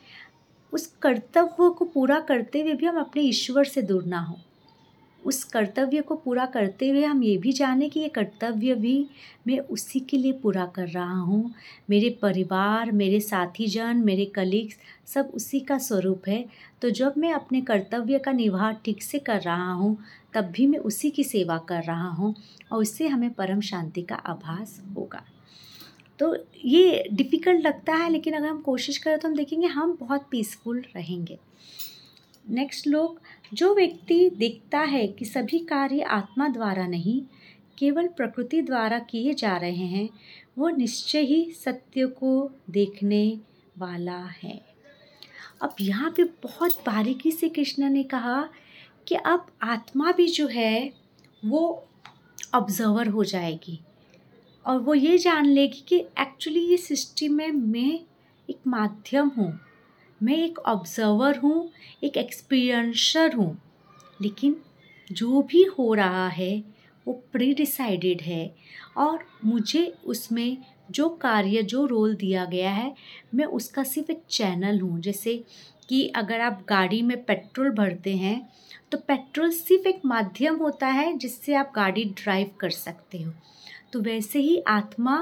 उस 0.73 0.95
कर्तव्य 1.01 1.69
को 1.69 1.85
पूरा 1.85 2.19
करते 2.19 2.61
हुए 2.61 2.73
भी 2.73 2.85
हम 2.85 2.99
अपने 2.99 3.21
ईश्वर 3.21 3.63
से 3.63 3.81
दूर 3.81 4.05
ना 4.05 4.19
हो। 4.19 4.37
उस 5.25 5.43
कर्तव्य 5.43 6.01
को 6.01 6.15
पूरा 6.15 6.45
करते 6.45 6.89
हुए 6.89 7.03
हम 7.03 7.23
ये 7.23 7.37
भी 7.37 7.51
जाने 7.51 7.89
कि 7.89 7.99
ये 7.99 8.09
कर्तव्य 8.09 8.75
भी 8.75 8.95
मैं 9.47 9.59
उसी 9.59 9.99
के 9.99 10.17
लिए 10.17 10.31
पूरा 10.33 10.65
कर 10.65 10.87
रहा 10.87 11.19
हूँ। 11.19 11.53
मेरे 11.89 12.09
परिवार, 12.21 12.91
मेरे 12.91 13.19
साथी 13.19 13.67
जन 13.67 14.01
मेरे 14.05 14.25
कलीग्स 14.25 14.77
सब 15.07 15.31
उसी 15.33 15.59
का 15.59 15.77
स्वरूप 15.77 16.27
है। 16.27 16.43
तो 16.81 16.89
जब 16.89 17.13
मैं 17.17 17.33
अपने 17.33 17.61
कर्तव्य 17.61 18.19
का 18.19 18.31
निवाह 18.31 18.71
ठीक 18.75 19.03
से 19.03 19.19
कर 19.19 19.41
रहा 19.41 19.71
हूँ, 19.71 19.97
तब 20.33 20.51
भी 20.51 20.67
मैं 20.67 20.79
उसी 20.79 21.09
की 21.09 21.23
सेवा 21.23 21.57
कर 21.69 21.83
रहा 21.83 22.09
हूँ 22.09 22.33
और 22.71 22.81
उससे 22.81 23.07
हमें 23.07 23.29
परम 23.33 23.61
शांति 23.61 24.01
का 24.01 24.15
आभास 24.15 24.81
होगा। 24.97 25.23
तो 26.19 26.35
ये 26.65 27.07
डिफ़िकल्ट 27.13 27.65
लगता 27.65 27.93
है, 27.93 28.09
लेकिन 28.09 28.33
अगर 28.33 28.47
हम 28.47 28.59
कोशिश 28.61 28.97
करें 28.97 29.17
तो 29.19 29.27
हम 29.27 29.35
देखेंगे 29.35 29.67
हम 29.67 29.97
बहुत 29.99 30.27
पीसफुल 30.31 30.83
रहेंगे। 30.95 31.37
नेक्स्ट 32.45 32.87
लोग 32.87 33.19
जो 33.53 33.73
व्यक्ति 33.75 34.29
देखता 34.29 34.79
है 34.79 35.07
कि 35.07 35.25
सभी 35.25 35.59
कार्य 35.59 36.01
आत्मा 36.01 36.47
द्वारा 36.47 36.87
नहीं, 36.87 37.21
केवल 37.77 38.07
प्रकृति 38.07 38.61
द्वारा 38.61 38.99
किए 38.99 39.33
जा 39.33 39.57
रहे 39.57 39.85
हैं, 39.85 40.09
वो 40.57 40.69
निश्चय 40.69 41.19
ही 41.19 41.51
सत्य 41.51 42.05
को 42.05 42.51
देखने 42.69 43.39
वाला 43.77 44.19
है। 44.43 44.61
अब 45.61 45.75
यहाँ 45.81 46.11
पे 46.11 46.23
बहुत 46.23 46.83
बारीकी 46.85 47.31
से 47.31 47.49
कृष्ण 47.49 47.89
ने 47.89 48.03
कहा 48.03 48.49
कि 49.07 49.15
अब 49.15 49.45
आत्मा 49.63 50.11
भी 50.11 50.27
जो 50.27 50.47
है, 50.47 50.91
वो 51.45 51.87
ऑब्ज़र्वर 52.55 53.07
हो 53.07 53.23
जाएगी 53.23 53.79
और 54.65 54.79
वो 54.79 54.93
ये 54.93 55.17
जान 55.17 55.45
लेगी 55.45 55.83
कि 55.87 55.95
एक्चुअली 56.19 56.59
ये 56.59 56.77
सृष्टि 56.77 57.27
में 57.27 57.51
मैं 57.51 57.99
एक 58.49 58.59
माध्यम 58.67 59.27
हूँ। 59.27 59.59
मैं 60.21 60.35
एक 60.35 60.59
ऑब्ज़र्वर 60.59 61.37
हूँ, 61.37 61.69
एक 62.03 62.17
एक्सपीरियंसर 62.17 63.33
हूँ, 63.35 63.57
लेकिन 64.21 64.55
जो 65.09 65.41
भी 65.41 65.63
हो 65.79 65.93
रहा 65.93 66.27
है, 66.27 66.63
वो 67.07 67.13
प्री 67.33 67.53
डिसाइडेड 67.53 68.21
है 68.21 68.55
और 68.97 69.25
मुझे 69.45 69.85
उसमें 70.05 70.57
जो 70.91 71.09
कार्य, 71.21 71.61
जो 71.63 71.85
रोल 71.85 72.15
दिया 72.15 72.45
गया 72.45 72.71
है, 72.71 72.93
मैं 73.35 73.45
उसका 73.45 73.83
सिर्फ़ 73.83 74.11
एक 74.11 74.21
चैनल 74.29 74.79
हूँ। 74.79 74.99
जैसे 75.01 75.43
कि 75.89 76.07
अगर 76.15 76.41
आप 76.41 76.65
गाड़ी 76.69 77.01
में 77.01 77.23
पेट्रोल 77.25 77.69
भरते 77.71 78.15
हैं 78.15 78.41
तो 78.91 78.97
पेट्रोल 78.97 79.51
सिर्फ़ 79.51 79.87
एक 79.87 80.01
माध्यम 80.05 80.55
होता 80.55 80.87
है 80.87 81.17
जिससे 81.17 81.55
आप 81.55 81.71
गाड़ी 81.75 82.03
ड्राइव 82.17 82.51
कर 82.59 82.69
सकते 82.69 83.21
हो। 83.21 83.31
तो 83.93 83.99
वैसे 84.01 84.39
ही 84.39 84.57
आत्मा 84.67 85.17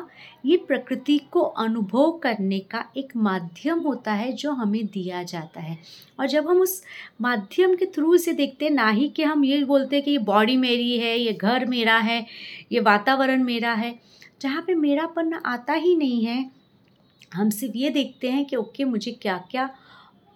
ये 0.46 0.58
प्रकृति 0.58 1.18
को 1.32 1.42
अनुभव 1.42 2.12
करने 2.24 2.60
का 2.62 2.84
एक 2.98 3.12
माध्यम 3.18 3.80
होता 3.80 4.14
है 4.14 4.32
जो 4.34 4.52
हमें 4.52 4.86
दिया 4.86 5.22
जाता 5.24 5.62
है। 5.62 5.78
और 6.20 6.28
जब 6.28 6.50
हम 6.50 6.62
उस 6.62 6.82
माध्यम 7.22 7.76
के 7.76 7.86
थ्रू 7.86 8.18
से 8.18 8.34
देखते 8.34 8.66
हैं, 8.66 8.72
ना 8.72 8.90
ही 8.90 9.08
कि 9.10 9.24
हम 9.24 9.46
ये 9.46 9.64
बोलते 9.66 9.96
हैं 9.96 10.06
कि 10.06 10.12
ये 10.12 10.18
बॉडी 10.24 10.58
मेरी 10.58 10.98
है, 10.98 11.18
ये 11.18 11.34
घर 11.34 11.66
मेरा 11.66 11.98
है, 12.00 12.26
ये 12.72 12.80
वातावरण 12.80 13.44
मेरा 13.44 13.74
है, 13.74 13.96
जहाँ 14.42 14.64
पे 14.68 14.76
मेरापन 14.76 15.34
आता 15.36 15.74
ही 15.74 15.96
नहीं 15.96 16.26
है, 16.26 16.50
हम 17.34 17.50
सिर्फ़ 17.52 17.78
ये 17.78 17.90
देखते 17.90 18.32
हैं 18.32 18.46
कि 18.46 18.56
ओके, 18.56 18.84
मुझे 18.86 19.12
क्या 19.12 19.38
क्या 19.52 19.70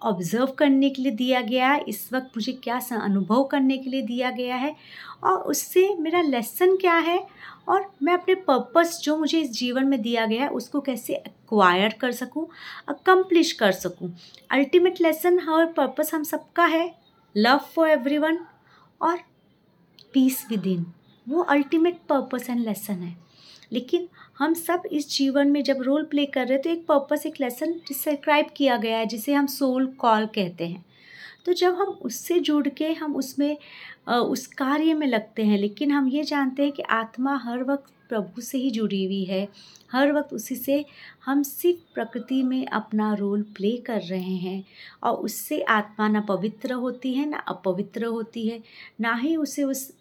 ऑब्ज़र्व 0.02 0.48
करने 0.58 0.90
के 0.90 1.02
लिए 1.02 1.12
दिया 1.12 1.42
गया 1.42 1.68
है, 1.68 1.84
इस 1.88 2.10
वक्त 2.14 2.32
मुझे 2.38 2.52
क्या 2.54 2.80
अनुभव 2.94 3.44
करने 3.44 3.78
के 3.78 3.90
लिए 3.90 4.02
दिया 4.02 4.32
गया 4.32 4.56
है 4.56 4.76
और 5.24 5.38
उससे 5.42 5.94
मेरा 5.96 6.22
लेसन 6.22 6.76
क्या 6.78 6.96
है? 6.96 7.20
और 7.68 7.86
मैं 8.04 8.14
अपने 8.14 8.36
पर्पस 8.36 9.00
जो 9.04 9.18
मुझे 9.18 9.40
इस 9.40 9.52
जीवन 9.52 9.88
में 9.88 10.02
दिया 10.02 10.26
गया 10.26 10.44
है, 10.44 10.50
उसको 10.50 10.82
कैसे 10.82 11.14
एक्वायर 11.16 11.94
कर 12.02 12.12
सकूँ 12.12 12.48
अकम्प्लिश 12.90 13.52
कर 13.52 13.72
सकूँ? 13.72 14.14
अल्टीमेट 14.52 15.02
लेसन 15.02 15.40
और 15.40 15.66
पर्पस 15.68 16.14
हम 16.14 16.24
सबका 16.24 16.66
है। 16.66 16.94
लव 17.36 17.58
फॉर 17.76 17.90
एवरीवन 17.90 18.40
और 19.02 19.20
पीस 20.14 20.46
विद 20.50 20.68
इन 20.68 20.86
वो 21.28 21.42
अल्टीमेट 21.42 22.00
पर्पस 22.10 22.50
एंड 22.50 22.60
लेसन 22.60 22.94
है। 22.94 23.16
लेकिन 23.72 24.08
हम 24.38 24.54
सब 24.54 24.84
इस 24.92 25.10
जीवन 25.10 25.48
में 25.48 25.64
जब 25.64 25.82
रोल 25.82 26.04
प्ले 26.04 26.26
कर 26.26 26.46
रहे 26.48 26.54
हैं 26.54 26.62
तो 26.62 26.70
एक 26.70 26.86
पर्पस 26.88 27.26
एक 27.26 27.40
लेसन 27.42 27.72
डिस्क्राइब 27.88 28.50
किया 28.56 28.78
गया 28.78 28.98
है, 28.98 29.06
जिसे 29.06 29.34
हम 29.34 29.48
सोल 29.48 29.88
कॉल 30.00 30.26
कहते 30.26 30.68
हैं। 30.68 30.86
तो 31.48 31.54
जब 31.54 31.76
हम 31.76 31.88
उससे 32.06 32.40
जुड़ 32.40 32.68
के 32.68 32.92
हम 32.94 33.16
उसमें 33.16 33.58
उस 34.08 34.46
कार्य 34.48 34.94
में 34.94 35.06
लगते 35.08 35.44
हैं, 35.46 35.58
लेकिन 35.58 35.92
हम 35.92 36.08
ये 36.10 36.24
जानते 36.24 36.64
हैं 36.64 36.72
कि 36.72 36.84
आत्मा 36.84 37.36
हर 37.44 37.64
वक्त 37.64 37.92
प्रभु 38.10 38.42
से 38.42 38.58
ही 38.58 38.72
जुड़ी 38.72 39.04
हुई 39.06 39.24
है। 39.24 39.48
हर 39.92 40.12
वक्त 40.12 40.34
उसी 40.34 40.56
से 40.56 40.84
हम 41.26 41.44
सिर्फ़ 41.44 41.94
प्रकृति 41.94 42.42
में 42.44 42.66
अपना 42.68 43.14
रोल 43.14 43.42
प्ले 43.56 43.76
कर 43.78 44.02
रहे 44.02 44.36
हैं 44.36 44.64
और 45.04 45.14
उससे 45.18 45.62
आत्मा 45.62 46.08
ना 46.08 46.22
पवित्र 46.22 46.74
होती 46.74 47.14
है, 47.14 47.30
ना 47.30 47.38
अपवित्र 47.38 48.06
होती 48.06 48.48
है, 48.48 48.62
ना 49.02 49.16
ही 49.16 49.36
उसे 49.36 49.64
उस 49.64 49.92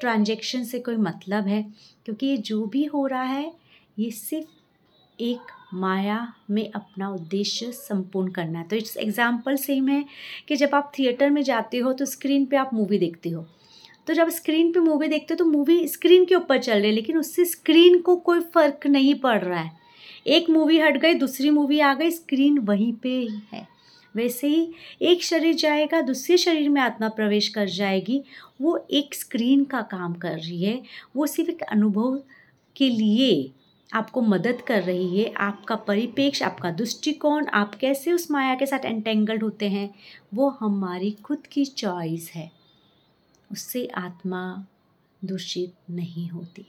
ट्रांजेक्शन 0.00 0.64
से 0.64 0.78
कोई 0.80 0.96
मतलब 0.96 1.46
है। 1.46 1.62
क्योंकि 2.04 2.26
ये 2.26 2.36
जो 2.36 2.64
भी 2.66 2.84
हो 2.84 3.06
रहा 3.06 3.22
है, 3.22 3.52
ये 3.98 4.10
सिर्फ़ 4.10 5.22
एक 5.22 5.52
माया 5.74 6.26
में 6.50 6.70
अपना 6.70 7.08
उद्देश्य 7.10 7.70
संपूर्ण 7.72 8.30
करना 8.30 8.58
है। 8.58 8.64
तो 8.64 8.76
इट्स 8.76 8.96
एग्ज़ाम्पल 8.96 9.56
सेम 9.56 9.88
है 9.88 10.04
कि 10.48 10.56
जब 10.56 10.74
आप 10.74 10.92
थिएटर 10.98 11.30
में 11.30 11.42
जाते 11.42 11.78
हो 11.78 11.92
तो 11.92 12.04
स्क्रीन 12.04 12.44
पे 12.46 12.56
आप 12.56 12.70
मूवी 12.74 12.98
देखते 12.98 13.30
हो। 13.30 13.44
तो 14.06 14.14
जब 14.14 14.28
स्क्रीन 14.30 14.72
पे 14.72 14.80
मूवी 14.80 15.08
देखते 15.08 15.34
हो 15.34 15.38
तो 15.38 15.44
मूवी 15.44 15.86
स्क्रीन 15.88 16.24
के 16.24 16.34
ऊपर 16.34 16.58
चल 16.58 16.72
रही 16.72 16.86
है, 16.86 16.92
लेकिन 16.92 17.18
उससे 17.18 17.44
स्क्रीन 17.44 17.98
को 17.98 18.16
कोई 18.18 18.40
फ़र्क 18.54 18.86
नहीं 18.86 19.14
पड़ 19.14 19.40
रहा 19.40 19.60
है। 19.60 19.70
एक 20.26 20.50
मूवी 20.50 20.78
हट 20.78 20.96
गई, 20.96 21.14
दूसरी 21.14 21.50
मूवी 21.50 21.80
आ 21.80 21.94
गई 21.94 22.10
स्क्रीन 22.10 22.58
वहीं 22.60 22.92
पे 22.92 23.08
ही 23.10 23.40
है। 23.52 23.66
वैसे 24.14 24.48
ही 24.48 24.68
एक 25.02 25.22
शरीर 25.24 25.54
जाएगा, 25.54 26.00
दूसरे 26.02 26.36
शरीर 26.36 26.68
में 26.68 26.80
आत्मा 26.80 27.08
प्रवेश 27.10 27.48
कर 27.48 27.68
जाएगी, 27.68 28.22
वो 28.60 28.76
एक 28.90 29.14
स्क्रीन 29.14 29.64
का 29.64 29.80
काम 29.82 30.14
कर 30.14 30.38
रही 30.38 30.62
है। 30.62 30.80
वो 31.16 31.26
सिर्फ़ 31.26 31.50
एक 31.50 31.62
अनुभव 31.62 32.22
के 32.76 32.88
लिए 32.90 33.50
आपको 33.94 34.20
मदद 34.20 34.60
कर 34.60 34.82
रही 34.82 35.20
है, 35.20 35.32
आपका 35.32 35.74
परिपेक्ष, 35.74 36.42
आपका 36.42 36.70
दृष्टिकोण, 36.70 37.46
आप 37.46 37.74
कैसे 37.74 38.12
उस 38.12 38.30
माया 38.30 38.54
के 38.54 38.66
साथ 38.66 38.84
एंटेंगल्ड 38.84 39.42
होते 39.42 39.68
हैं, 39.68 39.94
वो 40.34 40.48
हमारी 40.48 41.10
खुद 41.10 41.46
की 41.46 41.64
चॉइस 41.64 42.32
है। 42.34 42.52
उससे 43.52 43.86
आत्मा 43.86 44.66
दूषित 45.24 45.74
नहीं 45.90 46.28
होती। 46.28 46.66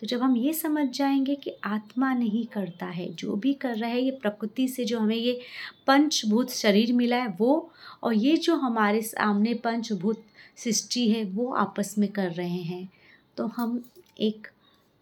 तो 0.00 0.06
जब 0.06 0.22
हम 0.22 0.36
ये 0.36 0.52
समझ 0.52 0.88
जाएँगे 0.88 1.34
कि 1.34 1.52
आत्मा 1.64 2.14
नहीं 2.14 2.46
करता 2.46 2.86
है, 2.86 3.14
जो 3.14 3.36
भी 3.36 3.54
कर 3.54 3.76
रहा 3.76 3.90
है, 3.90 4.02
ये 4.02 4.10
प्रकृति 4.10 4.68
से 4.68 4.84
जो 4.84 4.98
हमें 4.98 5.16
ये 5.16 5.40
पंचभूत 5.86 6.50
शरीर 6.50 6.92
मिला 6.92 7.16
है, 7.16 7.36
वो 7.40 7.70
और 8.02 8.14
ये 8.14 8.36
जो 8.36 8.56
हमारे 8.56 9.02
सामने 9.02 9.54
पंचभूत 9.54 10.24
सृष्टि 10.56 11.08
है, 11.08 11.24
वो 11.24 11.52
आपस 11.52 11.94
में 11.98 12.08
कर 12.12 12.30
रहे 12.30 12.62
हैं 12.62 12.88
तो 13.36 13.46
हम 13.46 13.84
एक 14.20 14.48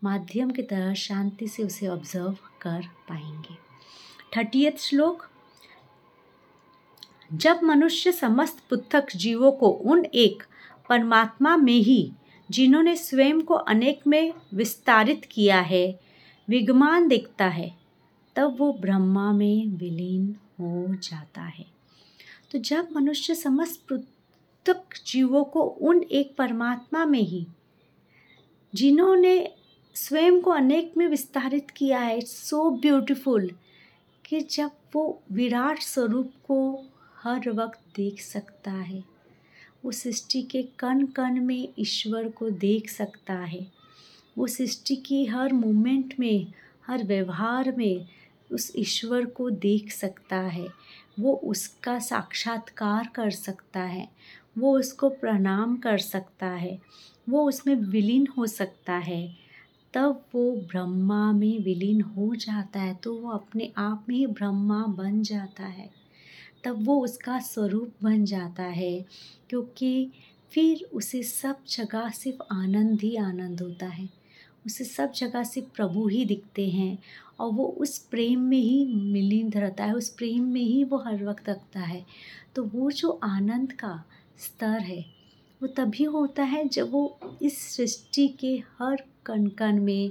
माध्यम 0.05 0.51
की 0.51 0.63
तरह 0.63 0.95
शांति 0.95 1.49
से 1.49 1.63
उसे 1.63 1.87
ऑब्ज़र्व 1.87 2.37
कर 2.61 2.83
पाएँगे। 3.09 3.55
थर्टियथ 4.37 4.79
श्लोक, 4.79 5.29
जब 7.33 7.61
मनुष्य 7.63 8.13
समस्त 8.13 8.63
पृथक 8.71 9.07
जीवों 9.17 9.53
को 9.53 9.69
उन 9.69 10.05
एक 10.05 10.43
परमात्मा 10.89 11.57
में 11.57 11.79
ही, 11.79 12.13
जिन्होंने 12.51 12.97
स्वयं 12.97 13.41
को 13.41 13.55
अनेक 13.55 14.07
में 14.07 14.33
विस्तारित 14.55 15.29
किया 15.31 15.61
है 15.61 16.01
विगमान 16.49 17.09
दिखता 17.09 17.47
है, 17.47 17.75
तब 18.37 18.57
वो 18.59 18.73
ब्रह्मा 18.73 19.33
में 19.33 19.67
विलीन 19.67 20.37
हो 20.61 20.95
जाता 20.95 21.43
है। 21.43 21.67
तो 22.51 22.59
जब 22.59 22.89
मनुष्य 22.97 23.35
समस्त 23.35 23.87
पृथक 23.89 24.85
जीवों 25.07 25.45
को 25.45 25.63
उन 25.63 26.03
एक 26.03 26.37
परमात्मा 26.37 27.05
में 27.05 27.23
ही, 27.23 27.47
जिन्होंने 28.75 29.55
स्वयं 29.95 30.41
को 30.41 30.51
अनेक 30.51 30.93
में 30.97 31.09
विस्तारित 31.09 31.71
किया 31.71 32.01
है। 32.01 32.19
इट्स 32.19 32.37
सो 32.37 32.71
ब्यूटीफुल 32.71 33.51
कि 34.27 34.41
जब 34.41 34.71
वो 34.95 35.23
विराट 35.33 35.79
स्वरूप 35.79 36.33
को 36.47 36.85
हर 37.23 37.51
वक्त 37.51 37.81
देख 37.97 38.21
सकता 38.21 38.71
है, 38.71 39.05
वो 39.85 39.93
सृष्टि 39.93 40.43
के 40.43 40.63
कण 40.63 41.07
कण 41.07 41.41
में 41.41 41.69
ईश्वर 41.79 42.29
को 42.29 42.51
देख 42.51 42.91
सकता 42.91 43.35
है। 43.35 43.73
वो 44.39 44.47
सृष्टि 44.47 44.97
की 44.97 45.25
हर 45.25 45.53
मोमेंट 45.53 46.15
में, 46.21 46.53
हर 46.87 47.05
व्यवहार 47.05 47.75
में 47.77 48.07
उस 48.53 48.73
ईश्वर 48.77 49.27
को 49.27 49.51
देख 49.51 49.93
सकता 49.93 50.37
है। 50.37 50.69
वो 51.21 51.35
उसका 51.35 51.99
साक्षात्कार 51.99 53.11
कर 53.15 53.31
सकता 53.31 53.81
है। 53.81 54.09
वो 54.59 54.79
उसको 54.79 55.09
प्रणाम 55.09 55.77
कर 55.77 55.99
सकता 55.99 56.47
है। 56.47 56.83
वो 57.29 57.49
उसमें 57.49 57.75
विलीन 57.75 58.29
हो 58.39 58.47
सकता 58.47 58.93
है। 58.93 59.42
तब 59.95 60.25
वो 60.35 60.53
ब्रह्मा 60.57 61.33
में 61.33 61.59
विलीन 61.65 62.01
हो 62.01 62.35
जाता 62.35 62.81
है 62.81 62.95
तो 62.95 63.15
वो 63.15 63.31
अपने 63.31 63.73
आप 63.79 64.07
में 64.09 64.17
ही 64.17 64.27
ब्रह्मा 64.27 64.87
बन 64.87 65.23
जाता 65.23 65.65
है। 65.65 65.91
तब 66.65 66.85
वो 66.87 67.05
उसका 67.05 67.39
स्वरूप 67.39 67.93
बन 68.03 68.25
जाता 68.25 68.63
है, 68.63 69.05
क्योंकि 69.51 70.11
फिर 70.53 70.89
उसे 70.93 71.23
सब 71.23 71.59
जगह 71.69 72.09
सिर्फ़ 72.09 72.43
आनंद 72.55 73.01
ही 73.01 73.17
आनंद 73.17 73.61
होता 73.61 73.87
है। 73.87 74.09
उसे 74.67 74.85
सब 74.85 75.13
जगह 75.13 75.45
सिर्फ़ 75.45 75.69
प्रभु 75.69 76.09
ही 76.09 76.25
दिखते 76.25 76.69
हैं, 76.71 76.99
और 77.41 77.53
वो 77.53 77.65
उस 77.65 77.99
प्रेम 77.99 78.41
में 78.41 78.59
ही 78.59 78.85
मिलीन 78.87 79.51
रहता 79.51 79.85
है, 79.85 79.95
उस 79.95 80.09
प्रेम 80.09 80.45
में 80.45 80.61
ही 80.61 80.85
वो 80.85 80.99
हर 80.99 81.25
वक्त 81.25 81.49
रखता 81.49 81.81
है। 81.81 82.07
तो 82.55 82.65
वो 82.65 82.91
जो 82.91 83.21
आनंद 83.23 83.73
का 83.73 84.05
स्तर 84.39 84.81
है, 84.81 85.05
वो 85.63 85.69
तभी 85.69 86.05
होता 86.05 86.43
है 86.43 86.69
जब 86.69 86.91
वो 86.91 87.19
इस 87.43 87.77
सृष्टि 87.77 88.29
के 88.29 88.63
हर 88.79 89.05
कण 89.27 89.47
कण 89.49 89.81
में 89.81 90.11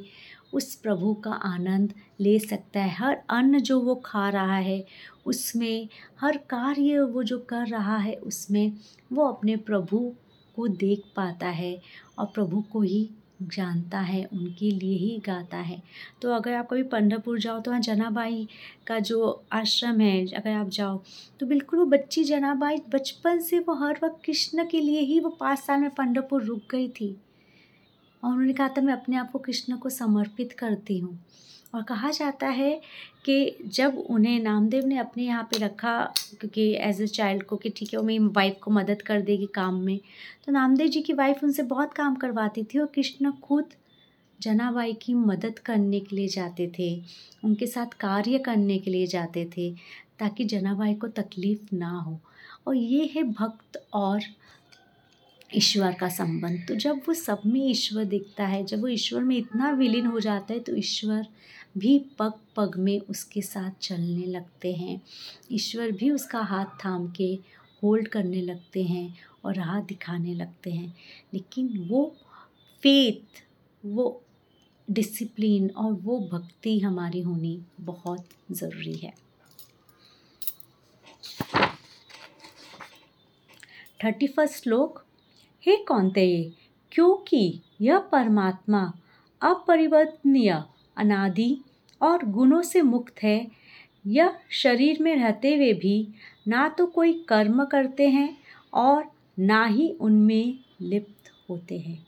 उस 0.53 0.73
प्रभु 0.75 1.13
का 1.15 1.31
आनंद 1.31 1.93
ले 2.19 2.37
सकता 2.39 2.79
है। 2.79 2.89
हर 2.89 3.17
अन्न 3.29 3.59
जो 3.59 3.79
वो 3.79 3.95
खा 4.05 4.27
रहा 4.29 4.57
है, 4.57 4.83
उसमें 5.25 5.87
हर 6.21 6.37
कार्य 6.49 6.99
वो 7.01 7.23
जो 7.23 7.39
कर 7.49 7.67
रहा 7.67 7.97
है, 7.97 8.13
उसमें 8.15 8.73
वो 9.13 9.27
अपने 9.27 9.55
प्रभु 9.55 10.11
को 10.55 10.67
देख 10.67 11.03
पाता 11.15 11.47
है 11.47 11.79
और 12.19 12.25
प्रभु 12.25 12.61
को 12.71 12.81
ही 12.81 13.09
जानता 13.43 13.99
है, 13.99 14.23
उनके 14.25 14.69
लिए 14.71 14.97
ही 14.97 15.21
गाता 15.25 15.57
है। 15.57 15.81
तो 16.21 16.31
अगर 16.31 16.53
आप 16.53 16.67
कभी 16.71 16.83
पंढरपुर 16.83 17.39
जाओ 17.39 17.59
तो 17.59 17.71
वहाँ 17.71 17.81
जनाबाई 17.81 18.47
का 18.87 18.99
जो 18.99 19.43
आश्रम 19.51 19.99
है, 20.01 20.25
अगर 20.27 20.51
आप 20.51 20.69
जाओ 20.69 21.01
तो 21.39 21.45
बिल्कुल 21.45 21.79
वो 21.79 21.85
बच्ची 21.87 22.23
जनाबाई 22.23 22.81
बचपन 22.93 23.39
से 23.39 23.59
वो 23.59 23.73
हर 23.75 23.99
वक्त 24.03 24.21
कृष्ण 24.25 24.67
के 24.67 24.79
लिए 24.79 24.99
ही 25.01 25.19
वो 25.19 25.29
पाँच 25.29 25.59
साल 25.59 25.79
में 25.79 25.89
पंढरपुर 25.89 26.43
रुक 26.43 26.61
गई 26.71 26.87
थी। 26.89 27.15
और 28.23 28.31
उन्होंने 28.31 28.53
कहा 28.53 28.67
था 28.67 28.81
मैं 28.81 28.93
अपने 28.93 29.15
आप 29.15 29.31
को 29.31 29.39
कृष्ण 29.39 29.77
को 29.77 29.89
समर्पित 29.89 30.51
करती 30.53 30.97
हूँ। 30.99 31.19
और 31.75 31.83
कहा 31.83 32.09
जाता 32.11 32.47
है 32.47 32.79
कि 33.25 33.55
जब 33.67 33.97
उन्हें 33.99 34.39
नामदेव 34.39 34.85
ने 34.85 34.97
अपने 34.97 35.23
यहाँ 35.23 35.43
पे 35.43 35.57
रखा 35.57 35.93
क्योंकि 36.39 36.63
एज 36.79 37.01
अ 37.01 37.05
चाइल्ड 37.07 37.43
को 37.43 37.55
कि 37.57 37.69
ठीक 37.69 37.93
है, 37.93 37.99
वो 37.99 38.05
मेरी 38.05 38.25
वाइफ 38.27 38.57
को 38.63 38.71
मदद 38.71 39.01
कर 39.01 39.21
देगी 39.21 39.45
काम 39.55 39.75
में 39.81 39.99
तो 40.45 40.51
नामदेव 40.51 40.87
जी 40.87 41.01
की 41.01 41.13
वाइफ 41.13 41.43
उनसे 41.43 41.63
बहुत 41.65 41.93
काम 41.93 42.15
करवाती 42.15 42.63
थी 42.63 42.79
और 42.79 42.85
कृष्ण 42.95 43.31
खुद 43.43 43.73
जनाबाई 44.39 44.93
की 44.93 45.13
मदद 45.13 45.59
करने 45.59 45.99
के 45.99 46.15
लिए 46.15 46.27
जाते 46.27 46.71
थे, 46.79 46.95
उनके 47.43 47.67
साथ 47.67 47.93
कार्य 47.99 48.37
करने 48.39 48.77
के 48.79 48.91
लिए 48.91 49.07
जाते 49.07 49.45
थे, 49.47 49.71
ताकि 50.19 50.45
जनाबाई 50.45 50.93
को 50.93 51.07
तकलीफ़ 51.09 51.75
ना 51.75 51.89
हो। 51.89 52.19
और 52.67 52.75
ये 52.75 53.09
है 53.15 53.23
भक्त 53.23 53.81
और 53.93 54.21
ईश्वर 55.55 55.93
का 55.93 56.10
संबंध। 56.10 56.67
तो 56.67 56.75
जब 56.75 57.01
वो 57.08 57.13
सब 57.13 57.41
में 57.46 57.62
ईश्वर 57.62 58.05
दिखता 58.05 58.46
है, 58.46 58.63
जब 58.65 58.81
वो 58.81 58.88
ईश्वर 58.88 59.24
में 59.24 59.36
इतना 59.38 59.72
विलीन 59.72 60.05
हो 60.05 60.20
जाता 60.20 60.53
है 60.53 60.60
तो 60.60 60.75
ईश्वर 60.75 61.27
भी 61.77 61.98
पग 62.20 62.34
पग 62.55 62.75
में 62.77 63.00
उसके 63.00 63.41
साथ 63.41 63.72
चलने 63.81 64.25
लगते 64.25 64.74
हैं। 64.74 65.01
ईश्वर 65.51 65.91
भी 65.91 66.10
उसका 66.12 66.39
हाथ 66.39 66.65
थाम 66.86 67.12
के 67.12 67.34
होल्ड 67.84 68.08
करने 68.08 68.41
लगते 68.41 68.84
हैं 68.84 69.17
और 69.46 69.55
राह 69.55 69.79
दिखाने 69.81 70.34
लगते 70.34 70.72
हैं। 70.72 70.93
लेकिन 71.34 71.88
वो 71.89 72.05
फेथ 72.84 73.43
वो 73.84 74.24
डिसिप्लिन 74.88 75.70
और 75.70 75.93
वो 75.93 76.20
भक्ति 76.31 76.79
हमारी 76.79 77.22
होनी 77.22 77.59
बहुत 77.79 78.27
ज़रूरी 78.51 78.94
है। 78.94 79.14
थर्टी 84.03 84.27
फ़र्स्ट 84.27 84.64
श्लोक 84.64 85.05
हे 85.63 85.75
कौनते 85.77 86.27
क्योंकि 86.91 87.59
यह 87.81 87.97
परमात्मा 88.11 88.81
अपरिवर्तनीय, 89.41 90.63
अनादि 90.97 91.57
और 92.01 92.25
गुणों 92.25 92.61
से 92.61 92.81
मुक्त 92.81 93.24
है। 93.24 93.47
यह 94.07 94.37
शरीर 94.51 95.01
में 95.01 95.15
रहते 95.15 95.55
हुए 95.55 95.74
भी 95.74 96.07
ना 96.47 96.67
तो 96.69 96.85
कोई 96.85 97.13
कर्म 97.29 97.63
करते 97.65 98.07
हैं 98.09 98.37
और 98.74 99.03
ना 99.39 99.63
ही 99.65 99.89
उनमें 99.91 100.59
लिप्त 100.81 101.31
होते 101.50 101.77
हैं। 101.79 102.05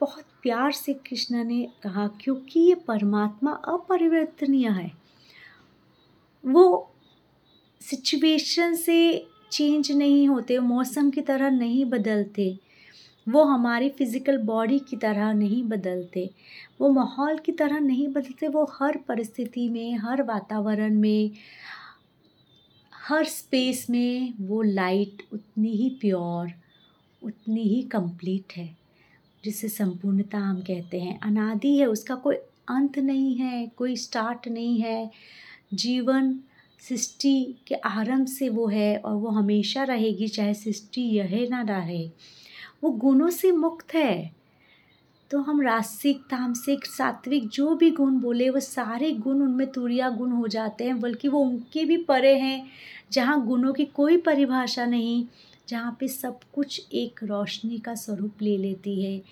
बहुत 0.00 0.24
प्यार 0.42 0.72
से 0.72 0.92
कृष्ण 0.94 1.44
ने 1.44 1.66
कहा, 1.82 2.06
क्योंकि 2.20 2.60
ये 2.60 2.74
परमात्मा 2.74 3.52
अपरिवर्तनीय 3.52 4.68
है, 4.68 4.90
वो 6.44 6.92
सिचुएशन 7.80 8.74
से 8.74 9.26
चेंज 9.52 9.90
नहीं 9.92 10.26
होते, 10.28 10.58
मौसम 10.58 11.10
की 11.10 11.20
तरह 11.20 11.50
नहीं 11.50 11.84
बदलते, 11.84 12.58
वो 13.26 13.42
हमारी 13.44 13.88
फ़िज़िकल 13.88 14.38
बॉडी 14.38 14.78
की 14.78 14.96
तरह 14.96 15.32
नहीं 15.32 15.62
बदलते, 15.64 16.28
वो 16.80 16.88
माहौल 16.88 17.38
की 17.38 17.52
तरह 17.52 17.78
नहीं 17.78 18.08
बदलते, 18.08 18.48
वो 18.48 18.64
हर 18.72 18.96
परिस्थिति 19.08 19.68
में, 19.68 19.96
हर 19.98 20.22
वातावरण 20.22 20.94
में, 20.94 21.30
हर 22.92 23.24
स्पेस 23.24 23.86
में 23.90 24.34
वो 24.40 24.62
लाइट 24.62 25.22
उतनी 25.32 25.76
ही 25.76 25.88
प्योर 26.00 26.52
उतनी 27.22 27.62
ही 27.62 27.82
कंप्लीट 27.82 28.52
है, 28.56 28.68
जिसे 29.44 29.68
संपूर्णता 29.68 30.38
हम 30.38 30.60
कहते 30.60 31.00
हैं। 31.00 31.18
अनादि 31.20 31.76
है, 31.76 31.86
उसका 31.86 32.14
कोई 32.14 32.36
अंत 32.68 32.98
नहीं 32.98 33.34
है, 33.36 33.66
कोई 33.66 33.96
स्टार्ट 33.96 34.48
नहीं 34.48 34.78
है। 34.80 35.10
जीवन 35.74 36.32
सृष्टि 36.88 37.54
के 37.66 37.74
आरंभ 37.74 38.26
से 38.26 38.48
वो 38.48 38.66
है 38.66 38.96
और 38.96 39.14
वो 39.14 39.28
हमेशा 39.28 39.82
रहेगी, 39.82 40.28
चाहे 40.28 40.54
सृष्टि 40.54 41.00
यह 41.00 41.48
ना 41.50 41.62
रहे। 41.62 42.10
वो 42.84 42.90
गुणों 42.90 43.30
से 43.30 43.52
मुक्त 43.52 43.94
है। 43.94 44.40
तो 45.30 45.38
हम 45.38 45.62
रासिक 45.62 46.18
तामसिक, 46.18 46.86
सात्विक 46.86 47.48
जो 47.48 47.74
भी 47.74 47.90
गुण 47.90 48.20
बोले, 48.20 48.50
वो 48.50 48.60
सारे 48.60 49.12
गुण 49.12 49.42
उनमें 49.42 49.66
तुरिया 49.66 50.10
गुण 50.10 50.30
हो 50.30 50.48
जाते 50.48 50.84
हैं, 50.84 51.00
बल्कि 51.00 51.28
वो 51.28 51.38
उनके 51.38 51.84
भी 51.84 51.96
परे 51.96 52.38
हैं, 52.38 52.66
जहाँ 53.12 53.46
गुणों 53.46 53.72
की 53.72 53.84
कोई 53.84 54.16
परिभाषा 54.16 54.86
नहीं, 54.86 55.26
जहाँ 55.68 55.96
पे 56.00 56.08
सब 56.08 56.40
कुछ 56.54 56.86
एक 56.92 57.20
रोशनी 57.24 57.78
का 57.78 57.94
स्वरूप 57.94 58.32
ले 58.42 58.56
लेती 58.56 59.04
है, 59.04 59.22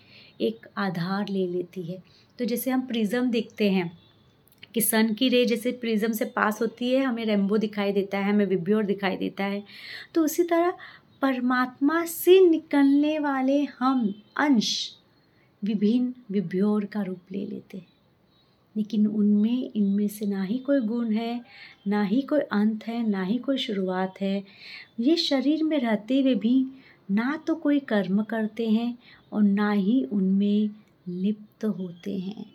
एक 0.41 0.67
आधार 0.77 1.29
ले 1.29 1.47
लेती 1.47 1.83
है। 1.83 2.03
तो 2.39 2.45
जैसे 2.45 2.71
हम 2.71 2.81
प्रिज्म 2.81 3.31
देखते 3.31 3.71
हैं 3.71 4.08
कि 4.79 4.83
सन 4.83 5.15
की 5.15 5.29
रे 5.29 5.45
जैसे 5.45 5.73
प्रिज्म 5.73 6.13
से 6.13 6.25
पास 6.25 6.63
होती 6.63 6.91
है, 6.91 7.05
हमें 7.05 7.25
रेम्बो 7.25 7.57
दिखाई 7.57 7.93
देता 7.93 8.19
है, 8.19 8.33
हमें 8.33 8.47
विभ्योर 8.47 8.85
दिखाई 8.85 9.17
देता 9.17 9.45
है। 9.45 9.65
तो 10.15 10.25
उसी 10.25 10.43
तरह 10.43 10.71
परमात्मा 11.23 12.05
से 12.05 12.49
निकलने 12.49 13.19
वाले 13.19 13.65
हम 13.65 14.23
अंश 14.37 14.95
विभिन्न 15.65 16.15
विभ्योर 16.31 16.85
का 16.85 17.03
रूप 17.03 17.21
ले 17.33 17.47
लेते 17.47 17.79
हैं। 17.79 17.87
लेकिन 18.77 19.07
उनमें, 19.07 19.71
इनमें 19.77 20.09
से 20.09 20.27
ना 20.27 20.43
ही 20.43 20.59
कोई 20.59 20.81
गुण 20.81 21.13
है, 21.13 21.45
ना 21.87 22.03
ही 22.03 22.23
कोई 22.23 22.41
अंत 22.41 22.87
है, 22.87 23.09
ना 23.09 23.23
ही 23.23 23.39
कोई 23.39 23.59
शुरुआत 23.59 24.15
है। 24.21 24.45
ये 25.01 25.17
शरीर 25.17 25.65
में 25.65 25.79
रहते 25.79 26.21
हुए 26.21 26.35
भी 26.35 26.67
ना 27.11 27.45
तो 27.47 27.55
कोई 27.55 27.79
कर्म 27.79 28.23
करते 28.23 28.69
हैं 28.69 28.99
और 29.33 29.43
ना 29.43 29.73
ही 29.73 30.05
उनमें 30.05 30.71
लिप्त 31.09 31.65
होते 31.65 32.19
हैं। 32.19 32.47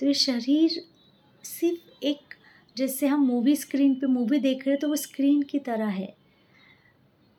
तो 0.00 0.06
ये 0.06 0.14
शरीर 0.14 0.97
सिर्फ़ 1.44 2.04
एक, 2.04 2.34
जैसे 2.76 3.06
हम 3.06 3.20
मूवी 3.20 3.56
स्क्रीन 3.56 3.94
पे 3.94 4.06
मूवी 4.06 4.38
देख 4.38 4.66
रहे 4.66 4.70
हैं 4.70 4.80
तो 4.80 4.88
वो 4.88 4.96
स्क्रीन 4.96 5.42
की 5.42 5.58
तरह 5.58 5.86
है। 5.86 6.16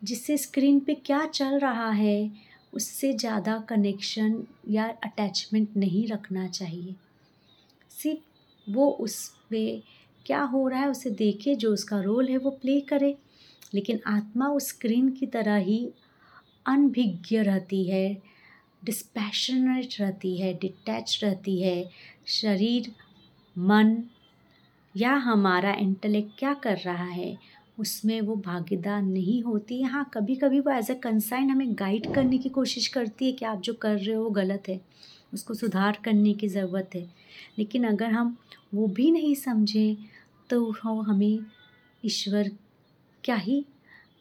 जिससे 0.04 0.38
स्क्रीन 0.38 0.80
पे 0.80 0.94
क्या 0.96 1.26
चल 1.26 1.60
रहा 1.60 1.90
है, 1.90 2.32
उससे 2.74 3.14
ज़्यादा 3.14 3.58
कनेक्शन 3.60 4.44
या 4.70 4.88
अटैचमेंट 5.04 5.78
नहीं 5.78 6.08
रखना 6.08 6.48
चाहिए। 6.48 6.96
सिर्फ़ 7.92 8.72
वो 8.72 8.90
उस 8.90 9.28
पर 9.30 9.82
क्या 10.26 10.42
हो 10.42 10.68
रहा 10.68 10.80
है, 10.80 10.90
उसे 10.90 11.10
देखे, 11.10 11.56
जो 11.56 11.74
उसका 11.74 12.02
रोल 12.02 12.30
है, 12.30 12.38
वो 12.38 12.52
प्ले 12.52 12.82
करे। 12.82 13.18
लेकिन 13.74 14.00
आत्मा 14.08 14.48
उस 14.48 14.68
स्क्रीन 14.68 15.10
की 15.10 15.26
तरह 15.26 15.56
ही 15.56 15.90
अनभिज्ञ 16.66 17.38
रहती 17.38 17.84
है 17.84 18.22
डिस्पैशनेट 18.86 19.96
रहती 20.00 20.36
है 20.38 20.54
डिटैच 20.54 21.20
रहती 21.24 21.62
है। 21.62 21.90
शरीर 22.28 22.92
मन, 23.56 23.98
या 24.96 25.14
हमारा 25.14 25.74
इंटेलेक्ट 25.74 26.38
क्या 26.40 26.54
कर 26.54 26.78
रहा 26.78 27.06
है, 27.06 27.38
उसमें 27.80 28.20
वो 28.22 28.36
भागीदार 28.36 29.02
नहीं 29.02 29.42
होती। 29.44 29.82
हाँ 29.82 30.04
कभी 30.14 30.36
कभी 30.36 30.60
वो 30.60 30.72
एज 30.72 30.92
अ 30.92 30.94
कंसाइन 30.94 31.50
हमें 31.50 31.74
गाइड 31.74 32.12
करने 32.14 32.38
की 32.38 32.50
कोशिश 32.50 32.88
करती 32.88 33.26
है 33.26 33.32
कि 33.32 33.46
आप 33.46 33.62
जो 33.62 33.74
कर 33.74 33.98
रहे 33.98 34.16
हो 34.16 34.24
वो 34.24 34.30
गलत 34.30 34.70
है, 34.70 34.80
उसको 35.34 35.54
सुधार 35.54 36.00
करने 36.06 36.34
की 36.34 36.48
ज़रूरत 36.48 36.96
है। 36.96 37.08
लेकिन 37.58 37.84
अगर 37.84 38.12
हम 38.12 38.36
वो 38.74 38.88
भी 38.88 39.10
नहीं 39.12 39.36
समझें 39.36 39.96
तो 40.50 40.72
हमें 41.02 41.40
ईश्वर 42.04 42.50
क्या 43.24 43.36
ही 43.36 43.64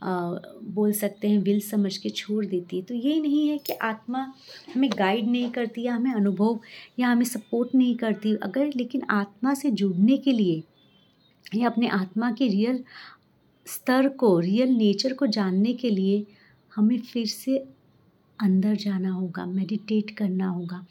बोल 0.02 0.92
सकते 0.92 1.28
हैं, 1.28 1.38
विल 1.38 1.60
समझ 1.60 1.96
के 1.96 2.10
छोड़ 2.10 2.44
देती 2.46 2.76
है। 2.76 2.82
तो 2.82 2.94
ये 2.94 3.20
नहीं 3.20 3.48
है 3.48 3.58
कि 3.58 3.72
आत्मा 3.72 4.20
हमें 4.74 4.90
गाइड 4.98 5.28
नहीं 5.28 5.50
करती 5.50 5.82
या 5.82 5.94
हमें 5.94 6.12
अनुभव 6.12 6.60
या 6.98 7.08
हमें 7.08 7.24
सपोर्ट 7.24 7.74
नहीं 7.74 7.94
करती। 7.96 8.34
अगर, 8.34 8.70
लेकिन 8.76 9.02
आत्मा 9.10 9.54
से 9.54 9.70
जुड़ने 9.72 10.16
के 10.16 10.32
लिए 10.32 10.62
या 11.54 11.68
अपने 11.68 11.88
आत्मा 11.88 12.30
के 12.30 12.48
रियल 12.48 12.82
स्तर 13.66 14.08
को 14.08 14.38
रियल 14.38 14.68
नेचर 14.68 15.12
को 15.12 15.26
जानने 15.26 15.72
के 15.72 15.90
लिए 15.90 16.26
हमें 16.72 16.98
फिर 17.02 17.26
से 17.26 17.56
अंदर 18.38 18.74
जाना 18.76 19.10
होगा 19.10 19.44
मेडिटेट 19.46 20.10
करना 20.10 20.48
होगा। 20.48 20.84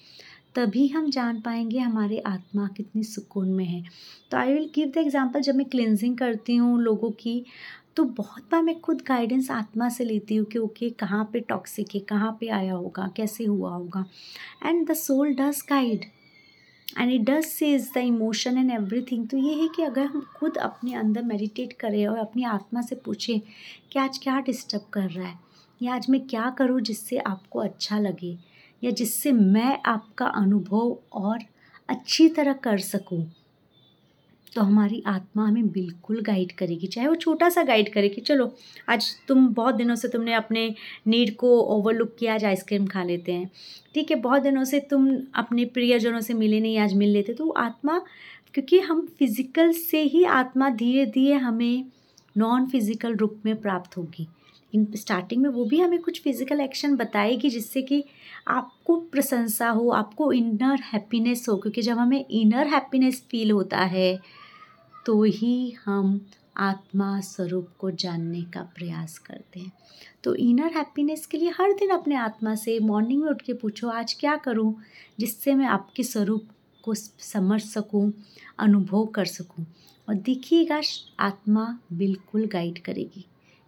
तभी 0.55 0.87
हम 0.87 1.09
जान 1.09 1.39
पाएँगे 1.41 1.79
हमारे 1.79 2.17
आत्मा 2.19 2.67
कितनी 2.67 3.03
सुकून 3.03 3.49
में 3.49 3.65
है। 3.65 3.83
तो 4.31 4.37
I 4.37 4.53
will 4.53 4.69
give 4.75 4.87
the 4.87 4.97
example 4.97 5.41
जब 5.41 5.55
मैं 5.55 5.65
क्लिनजिंग 5.65 6.17
करती 6.17 6.55
हूँ 6.55 6.81
लोगों 6.81 7.11
की 7.11 7.43
तो 7.97 8.03
बहुत 8.03 8.43
बार 8.51 8.61
मैं 8.61 8.79
खुद 8.81 9.01
गाइडेंस 9.07 9.51
आत्मा 9.51 9.89
से 9.89 10.03
लेती 10.03 10.35
हूँ 10.35 10.45
कि, 10.45 10.59
ओके, 10.59 10.89
कहाँ 10.89 11.29
पे 11.33 11.39
टॉक्सिक 11.39 11.87
है, 11.95 11.99
कहाँ 12.01 12.37
पे 12.39 12.47
आया 12.47 12.73
होगा, 12.73 13.11
कैसे 13.17 13.45
हुआ 13.45 13.71
होगा? 13.71 14.05
And 14.65 14.91
the 14.91 14.93
soul 14.93 15.33
does 15.33 15.63
guide 15.69 16.05
and 16.99 17.11
it 17.11 17.21
does 17.21 17.43
says 17.43 17.91
the 17.95 17.97
emotion 17.97 18.57
and 18.57 18.71
everything 18.71 19.27
तो 19.27 19.37
ये 19.37 19.53
है 19.53 19.67
कि 19.67 19.83
अगर 19.83 20.05
हम 20.05 20.21
खुद 20.35 20.57
अपने 20.57 20.93
अंदर 20.93 21.23
मेडिटेट 21.23 21.73
करें 21.73 22.07
और 22.07 22.17
अपनी 22.17 22.43
आत्मा 22.43 22.81
से 22.81 22.95
पूछें 22.95 23.39
कि 23.91 23.99
आज 23.99 24.17
क्या 24.17 24.39
डिस्टर्ब 24.39 24.85
कर 24.93 25.09
रहा 25.09 25.27
है? 25.27 25.39
या 25.81 25.95
आज 25.95 26.09
मैं 26.09 26.27
क्या 26.27 26.49
करूँ 26.49 26.81
जिससे 26.81 27.17
आपको 27.17 27.59
अच्छा 27.59 27.99
लगे? 27.99 28.37
या 28.83 28.91
जिससे 28.91 29.31
मैं 29.31 29.79
आपका 29.85 30.25
अनुभव 30.25 30.97
और 31.13 31.39
अच्छी 31.89 32.29
तरह 32.29 32.53
कर 32.53 32.77
सकूँ? 32.77 33.25
तो 34.55 34.61
हमारी 34.61 35.01
आत्मा 35.07 35.47
हमें 35.47 35.67
बिल्कुल 35.71 36.21
गाइड 36.21 36.51
करेगी। 36.51 36.87
चाहे 36.87 37.07
वो 37.07 37.15
छोटा 37.15 37.49
सा 37.49 37.63
गाइड 37.63 37.91
करे 37.93 38.09
कि 38.09 38.21
चलो, 38.21 38.51
आज 38.89 39.09
तुम 39.27 39.47
बहुत 39.47 39.75
दिनों 39.75 39.95
से 39.95 40.07
तुमने 40.07 40.33
अपने 40.33 40.73
नीड 41.07 41.35
को 41.35 41.59
ओवरलुक 41.61 42.15
किया, 42.19 42.33
आज 42.33 42.45
आइसक्रीम 42.45 42.87
खा 42.87 43.03
लेते 43.03 43.31
हैं। 43.31 43.49
ठीक 43.93 44.11
है, 44.11 44.17
बहुत 44.17 44.41
दिनों 44.41 44.63
से 44.63 44.79
तुम 44.79 45.09
अपने 45.35 45.65
प्रियजनों 45.65 46.21
से 46.21 46.33
मिले 46.33 46.59
नहीं, 46.59 46.77
आज 46.79 46.93
मिल 46.93 47.09
लेते। 47.09 47.33
तो 47.33 47.49
आत्मा, 47.49 47.99
क्योंकि 48.53 48.79
हम 48.79 49.05
फ़िज़िकल 49.19 49.71
से 49.71 50.01
ही 50.03 50.23
आत्मा 50.23 50.69
धीरे 50.69 51.05
धीरे 51.05 51.35
हमें 51.35 51.85
नॉन 52.35 52.65
फ़िज़िकल 52.65 53.15
रूप 53.15 53.41
में 53.45 53.55
प्राप्त 53.61 53.97
होगी। 53.97 54.27
इन 54.73 54.87
स्टार्टिंग 54.95 55.41
में 55.41 55.49
वो 55.49 55.65
भी 55.65 55.79
हमें 55.79 55.99
कुछ 56.01 56.21
फ़िज़िकल 56.23 56.61
एक्शन 56.61 56.95
बताएगी 56.95 57.49
जिससे 57.49 57.81
कि 57.81 58.03
आपको 58.47 58.95
प्रशंसा 59.11 59.69
हो, 59.69 59.89
आपको 59.89 60.31
इनर 60.33 60.79
हैप्पीनेस 60.83 61.45
हो, 61.49 61.55
क्योंकि 61.57 61.81
जब 61.81 61.97
हमें 61.97 62.25
इनर 62.31 62.67
हैप्पीनेस 62.67 63.23
फील 63.31 63.51
होता 63.51 63.83
है 63.85 64.19
तो 65.05 65.23
ही 65.23 65.71
हम 65.85 66.19
आत्मा 66.57 67.19
स्वरूप 67.21 67.67
को 67.79 67.91
जानने 67.93 68.41
का 68.53 68.61
प्रयास 68.75 69.17
करते 69.17 69.59
हैं। 69.59 69.71
तो 70.23 70.33
इनर 70.35 70.71
हैप्पीनेस 70.75 71.25
के 71.25 71.37
लिए 71.37 71.49
हर 71.49 71.73
दिन 71.73 71.89
अपने 71.89 72.15
आत्मा 72.15 72.55
से 72.55 72.77
मॉर्निंग 72.79 73.21
में 73.23 73.29
उठ 73.29 73.41
के 73.41 73.53
पूछो, 73.53 73.87
आज 73.89 74.13
क्या 74.13 74.35
करूँ 74.35 74.75
जिससे 75.19 75.55
मैं 75.55 75.65
आपके 75.67 76.03
स्वरूप 76.03 76.47
को 76.83 76.93
समझ 76.93 77.61
सकूँ, 77.61 78.11
अनुभव 78.59 79.05
कर 79.05 79.25
सकूँ? 79.25 79.65
और 80.07 80.15
देखिएगा, 80.15 80.81
आत्मा 81.19 81.79
बिल्कुल 81.93 82.45
गाइड 82.47 82.79
करेगी। 82.79 83.25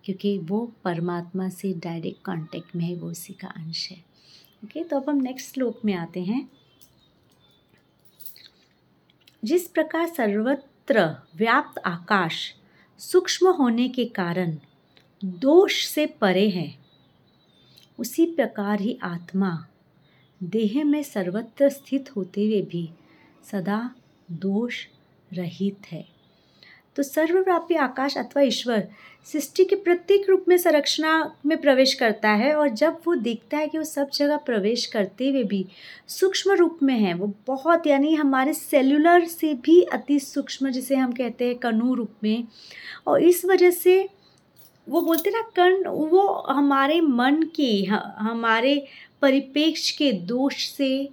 क्योंकि 0.09 0.37
वो 0.37 0.73
परमात्मा 0.83 1.49
से 1.49 1.73
डायरेक्ट 1.73 2.21
कांटेक्ट 2.25 2.75
में 2.75 2.85
है, 2.85 2.95
वो 2.95 3.09
उसी 3.11 3.33
का 3.33 3.47
अंश 3.47 3.91
है। 3.91 3.97
ओके 4.63 4.83
तो 4.83 4.99
अब 4.99 5.09
हम 5.09 5.17
नेक्स्ट 5.17 5.53
श्लोक 5.53 5.81
में 5.85 5.93
आते 5.93 6.23
हैं। 6.23 6.49
जिस 9.43 9.67
प्रकार 9.67 10.07
सर्वत्र 10.07 11.15
व्याप्त 11.35 11.79
आकाश 11.79 12.55
सूक्ष्म 12.99 13.49
होने 13.49 13.89
के 13.89 14.05
कारण 14.05 14.57
दोष 15.25 15.85
से 15.85 16.05
परे 16.05 16.49
है, 16.49 16.79
उसी 17.99 18.25
प्रकार 18.25 18.81
ही 18.81 18.99
आत्मा 19.03 19.67
देह 20.43 20.83
में 20.83 21.03
सर्वत्र 21.03 21.69
स्थित 21.69 22.15
होते 22.15 22.45
हुए 22.45 22.61
भी 22.61 22.89
सदा 23.51 23.95
दोष 24.31 24.85
रहित 25.33 25.91
है। 25.91 26.18
तो 26.95 27.03
सर्वव्यापी 27.03 27.75
आकाश 27.75 28.17
अथवा 28.17 28.41
ईश्वर 28.41 28.87
सृष्टि 29.31 29.65
के 29.65 29.75
प्रत्येक 29.75 30.29
रूप 30.29 30.45
में 30.47 30.57
संरचना 30.57 31.35
में 31.45 31.61
प्रवेश 31.61 31.93
करता 31.93 32.29
है 32.29 32.55
और 32.55 32.69
जब 32.69 32.97
वो 33.07 33.15
देखता 33.15 33.57
है 33.57 33.67
कि 33.67 33.77
वो 33.77 33.83
सब 33.83 34.09
जगह 34.09 34.37
प्रवेश 34.37 34.85
करते 34.85 35.29
हुए 35.29 35.43
भी 35.43 35.65
सूक्ष्म 36.07 36.51
रूप 36.51 36.79
में 36.83 36.99
है, 36.99 37.13
वो 37.13 37.33
बहुत 37.47 37.87
यानी 37.87 38.15
हमारे 38.15 38.53
सेलुलर 38.53 39.25
से 39.25 39.53
भी 39.53 39.81
अति 39.81 40.19
सूक्ष्म 40.19 40.69
जिसे 40.69 40.95
हम 40.95 41.11
कहते 41.11 41.45
हैं 41.45 41.55
कणु 41.55 41.93
रूप 41.93 42.11
में 42.23 42.47
और 43.07 43.23
इस 43.23 43.45
वजह 43.45 43.71
से 43.71 44.09
वो 44.89 45.01
बोलते 45.01 45.29
ना 45.29 45.41
कर्ण 45.55 45.87
वो 45.87 46.27
हमारे 46.49 47.01
मन 47.01 47.43
के, 47.55 47.83
हमारे 48.17 48.87
परिपेक्ष 49.21 49.91
के 49.91 50.11
दोष 50.11 50.69
से 50.69 51.09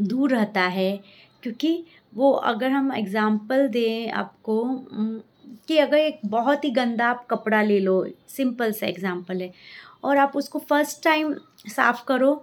दूर 0.00 0.30
रहता 0.30 0.60
है 0.60 1.00
क्योंकि 1.42 1.84
वो 2.12 2.30
अगर 2.32 2.70
हम 2.70 2.92
एग्ज़ाम्पल 2.94 3.66
दें 3.68 4.10
आपको 4.12 4.62
कि 5.68 5.78
अगर 5.78 5.96
एक 5.96 6.20
बहुत 6.26 6.64
ही 6.64 6.70
गंदा 6.72 7.08
आप 7.08 7.26
कपड़ा 7.30 7.62
ले 7.62 7.78
लो 7.80 8.04
सिंपल 8.28 8.72
सा 8.72 8.86
एग्ज़ाम्पल 8.86 9.40
है, 9.40 9.52
और 10.04 10.16
आप 10.18 10.32
उसको 10.36 10.58
फ़र्स्ट 10.60 11.02
टाइम 11.04 11.34
साफ़ 11.68 12.04
करो 12.04 12.34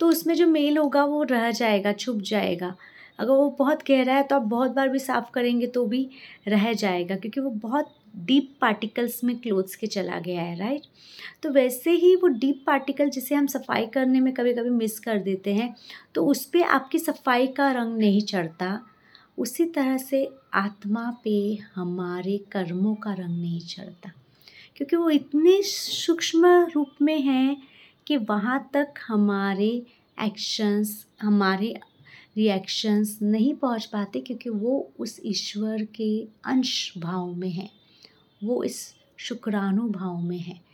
तो 0.00 0.08
उसमें 0.08 0.34
जो 0.34 0.46
मेल 0.48 0.78
होगा 0.78 1.04
वो 1.04 1.22
रह 1.24 1.50
जाएगा, 1.52 1.92
छुप 1.94 2.20
जाएगा। 2.22 2.74
अगर 3.18 3.30
वो 3.30 3.48
बहुत 3.58 3.82
गहरा 3.88 4.14
है 4.14 4.22
तो 4.22 4.36
आप 4.36 4.42
बहुत 4.48 4.70
बार 4.72 4.88
भी 4.88 4.98
साफ़ 4.98 5.30
करेंगे 5.32 5.66
तो 5.68 5.84
भी 5.86 6.08
रह 6.48 6.72
जाएगा, 6.74 7.16
क्योंकि 7.16 7.40
वो 7.40 7.50
बहुत 7.52 7.94
डीप 8.18 8.54
पार्टिकल्स 8.60 9.22
में 9.24 9.36
क्लोथ्स 9.38 9.74
के 9.76 9.86
चला 9.86 10.18
गया 10.20 10.42
है 10.42 10.58
राइट 10.58 10.82
तो 11.42 11.50
वैसे 11.50 11.90
ही 11.92 12.14
वो 12.16 12.28
डीप 12.28 12.62
पार्टिकल 12.66 13.10
जिसे 13.10 13.34
हम 13.34 13.46
सफ़ाई 13.48 13.86
करने 13.88 14.20
में 14.20 14.32
कभी 14.34 14.54
कभी 14.54 14.70
मिस 14.70 14.98
कर 15.00 15.18
देते 15.20 15.54
हैं 15.54 15.74
तो 16.14 16.24
उस 16.26 16.44
पर 16.46 16.62
आपकी 16.70 16.98
सफ़ाई 16.98 17.46
का 17.48 17.70
रंग 17.72 17.98
नहीं 17.98 18.20
चढ़ता। 18.22 18.80
उसी 19.40 19.64
तरह 19.64 19.98
से 19.98 20.28
आत्मा 20.54 21.16
पे 21.24 21.58
हमारे 21.74 22.38
कर्मों 22.38 22.94
का 22.94 23.12
रंग 23.12 23.40
नहीं 23.40 23.60
चढ़ता। 23.60 24.12
क्योंकि 24.76 24.96
वो 24.96 25.10
इतने 25.10 25.62
सूक्ष्म 25.62 26.46
रूप 26.46 26.90
में 27.02 27.20
हैं 27.20 27.62
कि 28.06 28.16
वहाँ 28.16 28.70
तक 28.72 28.94
हमारे 29.08 29.82
एक्शंस 30.22 31.06
हमारे 31.22 31.80
रिएक्शंस 32.36 33.18
नहीं 33.22 33.54
पहुँच 33.54 33.84
पाते 33.84 34.20
क्योंकि 34.20 34.50
वो 34.50 34.90
उस 34.98 35.20
ईश्वर 35.24 35.84
के 35.84 36.28
अंश 36.44 36.94
भाव 36.98 37.34
में 37.34 37.50
हैं। 37.50 37.70
वो 38.44 38.64
इस 38.64 38.94
शुक्राणु 39.16 39.88
भाव 39.88 40.20
में 40.20 40.38
हैं। 40.38 40.64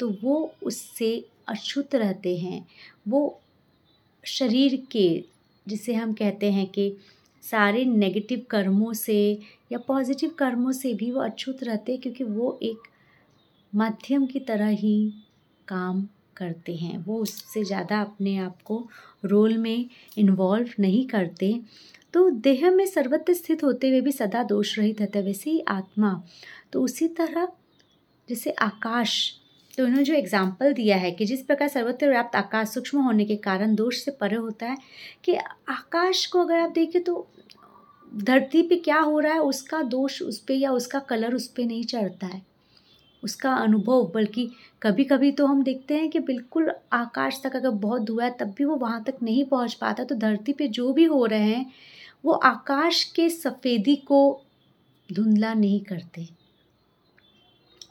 तो 0.00 0.16
वो 0.22 0.54
उससे 0.62 1.28
अछूत 1.48 1.94
रहते 1.94 2.38
हैं। 2.38 2.66
वो 3.08 3.40
शरीर 4.24 4.86
के, 4.92 5.24
जिसे 5.68 5.94
हम 5.94 6.12
कहते 6.12 6.52
हैं 6.52 6.66
कि 6.66 6.96
सारे 7.50 7.84
नेगेटिव 7.84 8.44
कर्मों 8.50 8.92
से 8.92 9.16
या 9.72 9.78
पॉजिटिव 9.78 10.30
कर्मों 10.38 10.72
से 10.72 10.92
भी 10.94 11.10
वो 11.10 11.20
अछूत 11.20 11.62
रहते 11.64 11.96
क्योंकि 11.96 12.24
वो 12.24 12.58
एक 12.62 12.88
माध्यम 13.72 14.26
की 14.26 14.40
तरह 14.40 14.68
ही 14.68 15.12
काम 15.68 16.06
करते 16.36 16.74
हैं। 16.76 16.96
वो 16.98 17.18
उससे 17.18 17.64
ज़्यादा 17.64 18.00
अपने 18.00 18.36
आप 18.38 18.62
को 18.64 18.86
रोल 19.24 19.56
में 19.58 19.88
इन्वॉल्व 20.18 20.68
नहीं 20.80 21.06
करते। 21.06 21.52
तो 22.14 22.28
देह 22.30 22.70
में 22.70 22.84
सर्वत्र 22.86 23.34
स्थित 23.34 23.64
होते 23.64 23.88
हुए 23.88 24.00
भी 24.00 24.12
सदा 24.12 24.42
दोष 24.42 24.78
रहित 24.78 25.00
रहता 25.00 25.18
है, 25.18 25.24
वैसे 25.24 25.50
ही 25.50 25.60
आत्मा। 25.68 26.22
तो 26.72 26.82
उसी 26.82 27.08
तरह 27.08 27.48
जैसे 28.28 28.50
आकाश 28.50 29.32
तो 29.78 29.84
उन्होंने 29.84 30.04
जो 30.04 30.14
एग्ज़ाम्पल 30.14 30.72
दिया 30.72 30.96
है 30.96 31.10
कि 31.12 31.26
जिस 31.26 31.42
प्रकार 31.42 31.68
सर्वत्र 31.68 32.08
व्याप्त 32.08 32.36
आकाश 32.36 32.68
सूक्ष्म 32.68 33.00
होने 33.00 33.24
के 33.24 33.36
कारण 33.38 33.74
दोष 33.74 34.04
से 34.04 34.10
परे 34.10 34.36
होता 34.36 34.66
है, 34.66 34.76
कि 35.24 35.34
आकाश 35.34 36.24
को 36.26 36.40
अगर 36.40 36.58
आप 36.58 36.70
देखें 36.70 37.02
तो 37.04 37.26
धरती 38.12 38.62
पे 38.62 38.76
क्या 38.76 38.98
हो 38.98 39.18
रहा 39.20 39.32
है, 39.32 39.40
उसका 39.40 39.82
दोष 39.84 40.20
उस 40.22 40.38
पर 40.38 40.54
या 40.54 40.70
उसका 40.72 40.98
कलर 41.00 41.34
उस 41.34 41.46
पर 41.48 41.64
नहीं 41.64 41.84
चढ़ता 41.84 42.26
है। 42.26 42.42
उसका 43.22 43.52
अनुभव, 43.54 44.10
बल्कि 44.14 44.50
कभी 44.82 45.04
कभी 45.04 45.30
तो 45.32 45.46
हम 45.46 45.62
देखते 45.62 45.94
हैं 45.94 46.08
कि 46.10 46.18
बिल्कुल 46.20 46.70
आकाश 46.92 47.40
तक 47.44 47.56
अगर 47.56 47.70
बहुत 47.70 48.02
धुआ 48.02 48.24
है, 48.24 48.30
तब 48.30 48.54
भी 48.58 48.64
वो 48.64 48.76
वहाँ 48.76 49.02
तक 49.04 49.16
नहीं 49.22 49.44
पहुँच 49.44 49.74
पाता। 49.74 50.04
तो 50.04 50.14
धरती 50.14 50.52
पे 50.52 50.68
जो 50.68 50.92
भी 50.92 51.04
हो 51.04 51.24
रहे 51.26 51.40
हैं, 51.42 51.66
वो 52.24 52.32
आकाश 52.32 53.02
के 53.16 53.28
सफ़ेदी 53.30 53.96
को 54.06 54.20
धुंधला 55.08 55.54
नहीं 55.54 55.80
करते। 55.80 56.28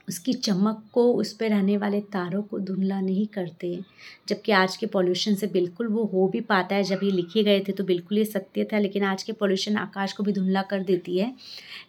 उसकी 0.08 0.34
चमक 0.34 0.84
को, 0.94 1.12
उस 1.14 1.34
पर 1.34 1.50
रहने 1.50 1.78
वाले 1.78 2.00
तारों 2.04 2.42
को 2.42 2.60
धुंधला 2.60 3.00
नहीं 3.02 3.26
करते। 3.28 3.80
जबकि 4.28 4.52
आज 4.52 4.76
के 4.78 4.86
पॉल्यूशन 4.86 5.36
से 5.36 5.48
बिल्कुल 5.48 5.88
वो 5.88 6.04
हो 6.06 6.28
भी 6.28 6.42
पाता 6.42 6.76
है। 6.76 6.84
जब 6.84 7.00
ये 7.04 7.12
लिखे 7.12 7.44
गए 7.44 7.60
थे 7.60 7.72
तो 7.72 7.84
बिल्कुल 7.84 8.18
ये 8.18 8.26
सत्य 8.26 8.64
था, 8.64 8.80
लेकिन 8.80 9.04
आज 9.04 9.24
के 9.24 9.34
पॉल्यूशन 9.34 9.78
आकाश 9.78 10.14
को 10.14 10.24
भी 10.24 10.34
धुंधला 10.34 10.62
कर 10.64 10.84
देती 10.84 11.18
है। 11.18 11.30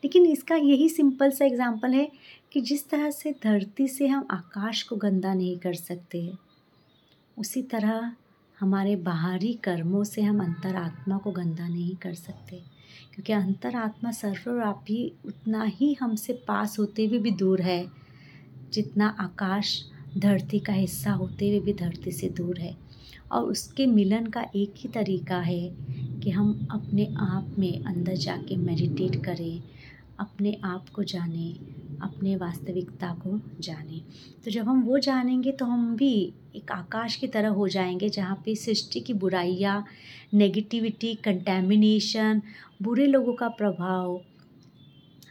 लेकिन 0.04 0.26
इसका 0.26 0.56
यही 0.56 0.88
सिंपल 0.88 1.30
सा 1.30 1.44
एग्ज़ाम्पल 1.44 1.94
है 1.94 2.08
कि 2.52 2.60
जिस 2.60 2.88
तरह 2.88 3.10
से 3.10 3.32
धरती 3.44 3.88
से 3.88 4.06
हम 4.06 4.26
आकाश 4.30 4.82
को 4.82 4.96
गंदा 4.96 5.34
नहीं 5.34 5.56
कर 5.58 5.74
सकते, 5.74 6.30
उसी 7.36 7.62
तरह 7.64 8.12
हमारे 8.58 8.94
बाहरी 8.96 9.52
कर्मों 9.64 10.02
से 10.04 10.22
हम 10.22 10.40
अंतरात्मा 10.40 11.18
को 11.18 11.30
गंदा 11.30 11.68
नहीं 11.68 11.94
कर 11.96 12.14
सकते। 12.14 12.56
क्योंकि 13.14 13.32
अंतरात्मा 13.32 14.10
सर्वव्यापी 14.12 15.12
उतना 15.26 15.62
ही 15.64 15.92
हमसे 16.00 16.32
पास 16.48 16.78
होते 16.78 17.06
हुए 17.06 17.18
भी 17.18 17.30
दूर 17.32 17.60
है। 17.60 17.84
जितना 18.72 19.16
आकाश 19.20 19.84
धरती 20.18 20.58
का 20.58 20.72
हिस्सा 20.72 21.12
होते 21.12 21.48
हुए 21.48 21.60
भी 21.60 21.72
धरती 21.72 22.12
से 22.12 22.28
दूर 22.28 22.58
है। 22.58 22.76
और 23.32 23.42
उसके 23.42 23.86
मिलन 23.86 24.26
का 24.26 24.46
एक 24.56 24.74
ही 24.76 24.88
तरीका 24.88 25.38
है 25.38 25.76
कि 26.22 26.30
हम 26.30 26.68
अपने 26.70 27.14
आप 27.18 27.54
में 27.58 27.84
अंदर 27.84 28.14
जाके 28.14 28.56
मेडिटेट 28.56 29.24
करें, 29.24 29.62
अपने 30.18 30.60
आप 30.64 30.88
को 30.88 31.02
जाने, 31.02 31.52
अपने 32.02 32.36
वास्तविकता 32.36 33.12
को 33.26 33.40
जानें। 33.60 34.00
तो 34.44 34.50
जब 34.50 34.68
हम 34.68 34.82
वो 34.82 34.98
जानेंगे 34.98 35.52
तो 35.52 35.64
हम 35.64 35.96
भी 35.96 36.32
एक 36.56 36.72
आकाश 36.72 37.16
की 37.16 37.26
तरह 37.26 37.48
हो 37.48 37.68
जाएँगे 37.68 38.08
जहाँ 38.08 38.42
पे 38.44 38.54
सृष्टि 38.54 39.00
की 39.00 39.12
बुराइयाँ 39.12 39.84
नेगेटिविटी 40.34 41.14
कंटेमिनेशन 41.14 42.42
बुरे 42.82 43.06
लोगों 43.06 43.32
का 43.32 43.48
प्रभाव 43.48 44.20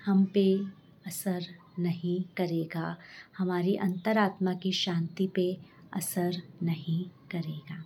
हम 0.06 0.26
पे 0.26 0.60
असर 1.08 1.46
नहीं 1.80 2.22
करेगा। 2.38 2.98
हमारी 3.38 3.76
अंतरात्मा 3.76 4.54
की 4.54 4.72
शांति 4.72 5.28
पे 5.28 5.58
असर 5.94 6.42
नहीं 6.64 7.06
करेगा। 7.32 7.86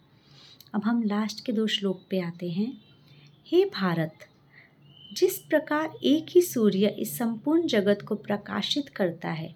अब 0.74 0.84
हम 0.84 1.04
लास्ट 1.04 1.46
के 1.46 1.52
दो 1.52 1.68
श्लोक 1.68 2.02
पे 2.10 2.20
आते 2.20 2.50
हैं। 2.50 2.82
हे 3.48 3.66
भारत, 3.66 4.14
जिस 5.14 5.38
प्रकार 5.38 5.94
एक 6.04 6.26
ही 6.30 6.42
सूर्य 6.42 6.88
इस 6.88 7.18
संपूर्ण 7.18 7.68
जगत 7.68 8.02
को 8.02 8.16
प्रकाशित 8.16 8.90
करता 8.90 9.30
है, 9.30 9.56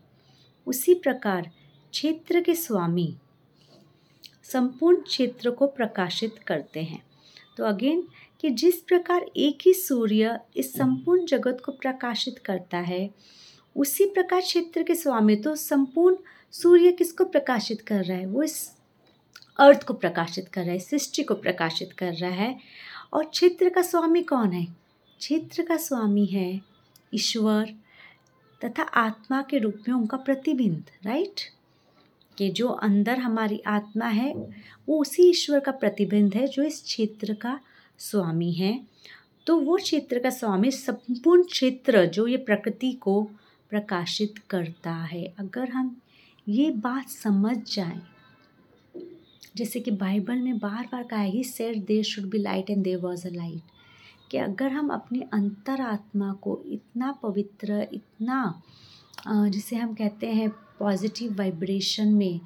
उसी 0.68 0.94
प्रकार 0.94 1.52
क्षेत्र 1.92 2.42
के 2.42 2.56
स्वामी 2.56 3.16
संपूर्ण 4.44 5.02
क्षेत्र 5.02 5.52
को 5.52 5.68
प्रकाशित 5.68 6.36
करते 6.48 6.84
हैं। 6.84 7.04
तो 7.58 7.64
अगेन 7.64 8.08
कि 8.42 8.50
जिस 8.50 8.82
प्रकार 8.82 9.26
एक 9.38 9.58
ही 9.66 9.74
सूर्य 9.74 10.40
इस 10.56 10.74
संपूर्ण 10.74 11.26
जगत 11.26 11.62
को 11.66 11.72
प्रकाशित 11.72 12.38
करता 12.38 12.78
है 12.78 13.10
उसी 13.76 14.06
प्रकार 14.06 14.42
क्षेत्र 14.42 14.84
के 14.84 14.96
स्वामी 14.96 15.36
तो 15.36 15.56
संपूर्ण 15.56 16.16
सूर्य 16.52 16.92
किसको 16.92 17.24
प्रकाशित 17.24 17.82
कर 17.82 18.04
रहा 18.04 18.18
है? 18.18 18.26
वो 18.26 18.44
इस 18.44 18.72
अर्थ 19.60 19.84
को 19.84 19.94
प्रकाशित 19.94 20.48
कर 20.48 20.62
रहा 20.62 20.72
है, 20.72 20.80
सृष्टि 20.80 21.24
को 21.24 21.34
प्रकाशित 21.34 21.94
कर 21.94 22.14
रहा 22.14 22.32
है। 22.32 22.60
और 23.14 23.26
क्षेत्र 23.26 23.70
का 23.70 23.82
स्वामी 23.82 24.22
कौन 24.24 24.52
है? 24.52 24.66
क्षेत्र 25.20 25.64
का 25.64 25.78
स्वामी 25.78 26.26
है 26.26 26.62
ईश्वर 27.14 27.74
तथा 28.66 28.84
आत्मा 28.84 29.42
के 29.42 29.58
रूप 29.58 29.84
में 29.88 29.96
उनका 29.96 30.18
प्रतिबिंब 30.18 30.84
राइट 31.06 31.40
कि 32.38 32.50
जो 32.50 32.68
अंदर 32.68 33.18
हमारी 33.18 33.62
आत्मा 33.68 34.06
है, 34.06 34.34
वो 34.90 35.02
उसी 35.02 35.30
ईश्वर 35.30 35.60
का 35.60 35.72
प्रतिबिंब 35.72 36.34
है 36.34 36.48
जो 36.48 36.64
इस 36.64 36.82
क्षेत्र 36.84 37.34
का 37.34 37.60
स्वामी 38.00 38.52
है। 38.52 38.80
तो 39.48 39.58
वो 39.60 39.78
क्षेत्र 39.78 40.20
का 40.20 40.30
स्वामी, 40.30 40.72
संपूर्ण 40.72 41.44
क्षेत्र 41.44 42.06
जो 42.06 42.28
ये 42.28 42.38
प्रकृति 42.38 42.92
को 42.92 43.30
प्रकाशित 43.74 44.38
करता 44.50 44.92
है। 45.04 45.24
अगर 45.40 45.70
हम 45.70 45.96
ये 46.48 46.70
बात 46.80 47.10
समझ 47.10 47.56
जाएँ, 47.68 48.02
जैसे 49.58 49.80
कि 49.80 49.92
बाइबल 49.94 50.40
में 50.40 50.58
बार 50.60 50.88
बार 50.92 51.04
कहा 51.04 51.22
ही 51.22 51.44
said 51.44 51.78
there 51.86 52.04
should 52.04 52.30
be 52.30 52.38
light 52.38 52.70
and 52.70 52.84
there 52.84 52.98
was 52.98 53.26
a 53.28 53.32
light 53.32 53.72
कि 54.32 54.38
अगर 54.38 54.72
हम 54.72 54.90
अपनी 54.90 55.22
अंतरात्मा 55.34 56.32
को 56.44 56.62
इतना 56.68 57.12
पवित्र, 57.24 57.88
इतना 57.94 58.62
जिसे 59.28 59.76
हम 59.76 59.94
कहते 59.94 60.32
हैं 60.34 60.50
पॉजिटिव 60.80 61.36
वाइब्रेशन 61.38 62.14
में, 62.14 62.40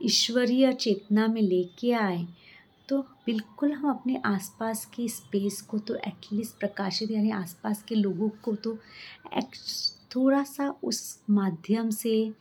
ईश्वरीय 0.00 0.72
चेतना 0.74 1.26
में 1.26 1.40
लेके 1.42 1.92
आए 1.94 2.26
तो 2.88 3.00
बिल्कुल 3.26 3.72
हम 3.72 3.88
अपने 3.90 4.20
आसपास 4.26 4.84
की 4.94 5.08
स्पेस 5.10 5.60
को 5.60 5.78
तो 5.78 5.94
एटलीस्ट 5.96 6.58
प्रकाशित, 6.58 7.10
यानी 7.10 7.30
आसपास 7.32 7.82
के 7.82 7.94
लोगों 7.94 8.28
को 8.44 8.54
तो 8.56 8.78
थोड़ा 10.16 10.42
सा 10.42 10.74
उस 10.82 11.20
माध्यम 11.30 11.90
से, 11.90 12.32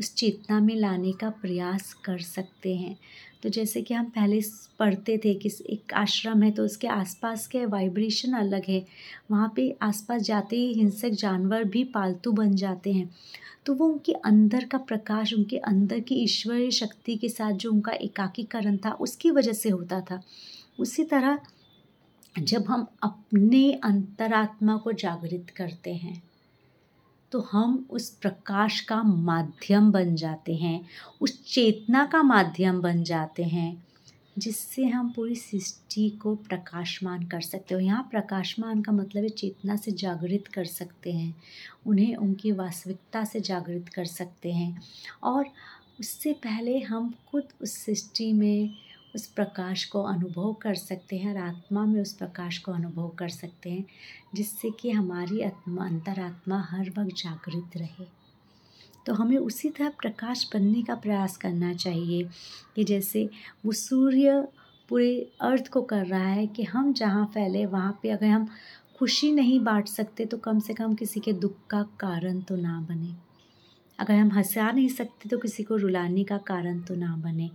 उस 0.00 0.14
चेतना 0.14 0.60
में 0.60 0.76
लाने 0.76 1.12
का 1.12 1.30
प्रयास 1.30 1.94
कर 1.94 2.18
सकते 2.18 2.76
हैं। 2.76 2.96
तो 3.42 3.48
जैसे 3.48 3.82
कि 3.82 3.94
हम 3.94 4.04
पहले 4.06 4.40
पढ़ते 4.78 5.18
थे 5.18 5.34
कि 5.34 5.50
एक 5.70 5.94
आश्रम 5.94 6.42
है 6.42 6.50
तो 6.50 6.64
उसके 6.64 6.86
आसपास 6.86 7.46
के 7.46 7.66
वाइब्रेशन 7.66 8.32
अलग 8.32 8.62
है। 8.68 8.86
वहाँ 9.30 9.52
पे 9.56 9.76
आसपास 9.82 10.22
जाते 10.22 10.56
ही 10.56 10.72
हिंसक 10.72 11.08
जानवर 11.08 11.64
भी 11.64 11.84
पालतू 11.84 12.32
बन 12.32 12.54
जाते 12.54 12.92
हैं। 12.92 13.10
तो 13.66 13.74
वो 13.74 13.86
उनके 13.86 14.12
अंदर 14.12 14.64
का 14.64 14.78
प्रकाश, 14.78 15.34
उनके 15.34 15.56
अंदर 15.56 16.00
की 16.00 16.14
ईश्वरीय 16.14 16.70
शक्ति 16.70 17.16
के 17.16 17.28
साथ 17.28 17.52
जो 17.52 17.72
उनका 17.72 17.92
एकाकीकरण 17.92 18.76
था, 18.76 18.90
उसकी 18.90 19.30
वजह 19.30 19.52
से 19.52 19.68
होता 19.68 20.00
था। 20.00 20.22
उसी 20.78 21.04
तरह 21.04 21.38
जब 22.38 22.64
हम 22.68 22.86
अपने 23.02 23.72
अंतरात्मा 23.72 24.76
को 24.76 24.92
जागृत 24.92 25.50
करते 25.56 25.94
हैं 25.94 26.22
तो 27.32 27.40
हम 27.52 27.86
उस 27.90 28.10
प्रकाश 28.10 28.80
का 28.80 29.02
माध्यम 29.02 29.92
बन 29.92 30.14
जाते 30.14 30.54
हैं, 30.54 30.86
उस 31.20 31.54
चेतना 31.54 32.06
का 32.06 32.22
माध्यम 32.22 32.80
बन 32.80 33.02
जाते 33.02 33.42
हैं, 33.42 33.84
जिससे 34.38 34.84
हम 34.84 35.10
पूरी 35.10 35.34
सृष्टि 35.34 36.10
को 36.10 36.34
प्रकाशमान 36.34 37.26
कर 37.26 37.40
सकते 37.40 37.74
हो। 37.74 37.80
यहाँ 37.80 38.08
प्रकाशमान 38.10 38.82
का 38.82 38.92
मतलब 38.92 39.22
है 39.22 39.28
चेतना 39.28 39.76
से 39.76 39.92
जागृत 39.92 40.48
कर 40.48 40.64
सकते 40.64 41.12
हैं, 41.12 41.34
उन्हें 41.86 42.16
उनकी 42.16 42.52
वास्तविकता 42.52 43.24
से 43.24 43.40
जागृत 43.40 43.88
कर 43.88 44.04
सकते 44.04 44.52
हैं। 44.52 44.82
और 45.22 45.44
उससे 46.00 46.32
पहले 46.32 46.78
हम 46.80 47.14
खुद 47.30 47.44
उस 47.62 47.84
सृष्टि 47.84 48.32
में 48.32 48.70
उस 49.14 49.26
प्रकाश 49.26 49.84
को 49.84 50.02
अनुभव 50.02 50.52
कर 50.52 50.74
सकते 50.74 51.16
हैं 51.16 51.30
और 51.30 51.40
आत्मा 51.42 51.84
में 51.84 52.00
उस 52.02 52.12
प्रकाश 52.12 52.58
को 52.58 52.72
अनुभव 52.72 53.08
कर 53.08 53.28
सकते 53.28 53.70
हैं, 53.70 53.84
जिससे 54.34 54.70
कि 54.70 54.90
हमारी 54.90 55.42
आत्मा, 55.42 55.86
अंतरात्मा 55.86 56.60
हर 56.70 56.90
वक्त 56.90 57.16
जागृत 57.16 57.76
रहे। 57.76 58.06
तो 59.06 59.14
हमें 59.14 59.36
उसी 59.38 59.70
तरह 59.70 59.88
प्रकाश 59.88 60.50
बनने 60.54 60.82
का 60.82 60.94
प्रयास 60.94 61.36
करना 61.36 61.74
चाहिए 61.74 62.28
कि 62.76 62.84
जैसे 62.84 63.30
वो 63.66 63.72
सूर्य 63.72 64.48
पूरे 64.88 65.32
अर्थ 65.40 65.68
को 65.68 65.82
कर 65.82 66.06
रहा 66.06 66.28
है 66.28 66.46
कि 66.46 66.62
हम 66.62 66.92
जहाँ 66.92 67.26
फैले, 67.26 67.66
वहाँ 67.66 67.98
पे 68.02 68.10
अगर 68.10 68.26
हम 68.26 68.48
खुशी 68.98 69.32
नहीं 69.32 69.60
बांट 69.60 69.88
सकते 69.88 70.24
तो 70.24 70.36
कम 70.36 70.60
से 70.60 70.74
कम 70.74 70.94
किसी 70.94 71.20
के 71.20 71.32
दुख 71.32 71.52
का 71.70 71.82
कारण 71.82 72.40
तो 72.40 72.56
ना 72.56 72.80
बने। 72.80 73.31
अगर 74.02 74.14
हम 74.14 74.30
हंसा 74.32 74.70
नहीं 74.70 74.88
सकते 74.88 75.28
तो 75.28 75.38
किसी 75.38 75.62
को 75.62 75.76
रुलाने 75.76 76.24
का 76.24 76.38
कारण 76.38 76.80
तो 76.80 76.94
ना 76.94 77.16
बने। 77.16 77.50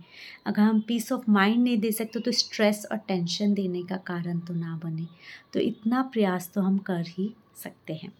अगर 0.46 0.62
हम 0.62 0.80
पीस 0.80 1.12
ऑफ़ 1.12 1.30
माइंड 1.30 1.64
नहीं 1.64 1.78
दे 1.78 1.92
सकते 1.92 2.20
तो 2.20 2.32
स्ट्रेस 2.32 2.86
और 2.92 2.98
टेंशन 2.98 3.54
देने 3.54 3.82
का 3.82 3.96
कारण 3.96 4.38
तो 4.38 4.54
ना 4.54 4.80
बने। 4.84 5.06
तो 5.52 5.60
इतना 5.60 6.02
प्रयास 6.02 6.50
तो 6.54 6.60
हम 6.60 6.78
कर 6.78 7.04
ही 7.08 7.34
सकते 7.56 7.92
हैं। 7.92 8.12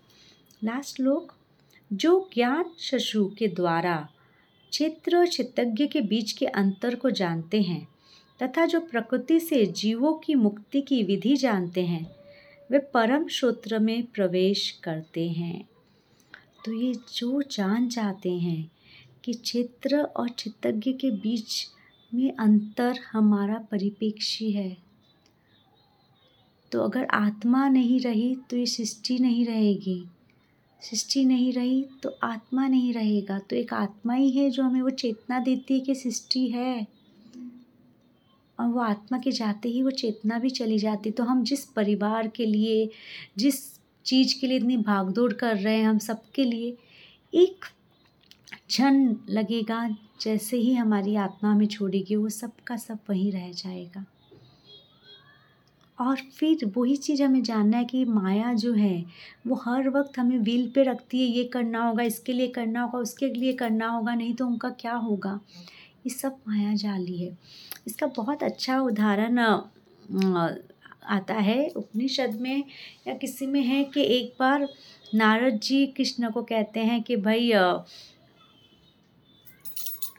लास्ट 0.65 1.01
लोग, 1.01 1.35
जो 1.93 2.31
ज्ञान 2.35 2.65
शशु 2.79 3.33
के 3.39 3.49
द्वारा 3.49 4.09
क्षेत्र 4.71 5.17
और 5.17 5.27
क्षेत्रज्ञ 5.27 5.87
के 5.87 6.01
बीच 6.01 6.33
के 6.33 6.47
अंतर 6.47 6.95
को 6.95 7.11
जानते 7.11 7.63
हैं, 7.63 7.89
तथा 8.43 8.67
जो 8.67 8.81
प्रकृति 8.81 9.41
से 9.41 9.67
जीवों 9.67 10.15
की 10.15 10.35
मुक्ति 10.35 10.81
की 10.81 11.03
विधि 11.03 11.37
जानते 11.37 11.87
हैं, 11.87 12.07
वे 12.71 12.79
परम 12.79 13.29
श्रोत्र 13.29 13.79
में 13.79 14.07
प्रवेश 14.07 14.71
करते 14.71 15.29
हैं। 15.29 15.69
तो 16.65 16.73
ये 16.73 16.95
जो 16.95 17.43
जान 17.43 17.89
जाते 17.89 18.33
हैं 18.33 18.71
कि 19.25 19.33
क्षेत्र 19.33 20.03
और 20.03 20.29
क्षेत्रज्ञ 20.29 20.93
के 20.93 21.11
बीच 21.11 21.67
में 22.15 22.33
अंतर 22.33 22.99
हमारा 23.13 23.59
परिपेक्षी 23.59 24.51
है। 24.53 24.77
तो 26.73 26.83
अगर 26.83 27.05
आत्मा 27.05 27.69
नहीं 27.69 28.01
रही 28.01 28.37
तो 28.37 28.57
ये 28.57 28.67
सृष्टि 28.67 29.19
नहीं 29.19 29.47
रहेगी। 29.47 30.05
सृष्टि 30.83 31.25
नहीं 31.25 31.53
रही 31.53 31.87
तो 32.03 32.19
आत्मा 32.23 32.69
नहीं 32.69 32.95
रहेगा। 32.95 33.39
तो 33.39 33.57
एक 33.57 33.73
आत्मा 33.75 34.15
ही 34.15 34.31
है 34.31 34.51
जो 34.51 34.63
हमें 34.63 34.83
वो 34.83 34.91
चेतना 34.91 35.39
देती 35.39 35.75
है 35.75 35.81
कि 35.81 35.95
सृष्टि 35.95 36.49
है। 36.49 36.87
और 38.61 38.67
वो 38.67 38.81
आत्मा 38.81 39.19
के 39.19 39.31
जाते 39.31 39.69
ही 39.69 39.83
वो 39.83 39.91
चेतना 39.91 40.39
भी 40.39 40.51
चली 40.51 40.79
जाती। 40.79 41.11
तो 41.11 41.25
हम 41.25 41.45
जिस 41.45 41.65
परिवार 41.65 42.29
के 42.29 42.47
लिए, 42.47 42.91
जिस 43.39 43.78
चीज़ 44.09 44.41
के 44.41 44.47
लिए 44.47 44.57
इतनी 44.57 44.77
भागदौड़ 44.77 45.33
कर 45.33 45.57
रहे 45.57 45.77
हैं 45.77 45.87
हम 45.87 45.99
सबके 45.99 46.45
लिए। 46.45 46.77
एक 47.35 47.65
क्षण 48.69 49.15
लगेगा 49.29 49.97
जैसे 50.21 50.57
ही 50.57 50.75
हमारी 50.75 51.17
आत्मा 51.17 51.53
हमें 51.53 51.67
छोड़ेगी, 51.67 52.17
वो 52.17 52.29
सब 52.29 52.53
का 52.67 52.77
सब 52.77 52.99
वहीं 53.11 53.33
रह 53.33 53.53
जाएगा। 53.53 54.05
और 56.01 56.17
फिर 56.17 56.73
वही 56.77 56.97
चीज़ 56.97 57.23
हमें 57.23 57.43
जानना 57.43 57.77
है 57.77 57.85
कि 57.85 58.05
माया 58.05 58.55
जो 58.55 58.73
है, 58.73 59.05
वो 59.47 59.55
हर 59.55 59.89
वक्त 59.89 60.19
हमें 60.19 60.39
व्हील 60.39 60.71
पे 60.71 60.83
रखती 60.83 61.21
है, 61.21 61.27
ये 61.27 61.45
करना 61.45 61.85
होगा, 61.85 62.03
इसके 62.03 62.33
लिए 62.33 62.49
करना 62.49 62.83
होगा, 62.83 62.99
उसके 62.99 63.29
लिए 63.29 63.53
करना 63.53 63.89
होगा, 63.89 64.15
नहीं 64.15 64.35
तो 64.35 64.47
उनका 64.47 64.71
क्या 64.71 64.95
होगा? 64.95 65.41
ये 66.07 66.11
सब 66.11 66.37
माया 66.49 66.75
जाली 66.75 67.19
है। 67.19 67.39
इसका 67.87 68.07
बहुत 68.07 68.43
अच्छा 68.43 68.81
उदाहरण 68.81 69.39
आता 71.03 71.35
है 71.35 71.69
उपनिषद 71.69 72.39
में 72.41 72.65
या 73.09 73.15
किसी 73.15 73.47
में 73.47 73.63
है 73.63 73.83
कि 73.85 74.03
एक 74.17 74.35
बार 74.41 74.69
नारद 75.15 75.59
जी 75.63 75.87
कृष्ण 75.87 76.31
को 76.31 76.43
कहते 76.43 76.81
हैं 76.81 77.03
कि 77.03 77.17
भाई 77.19 77.51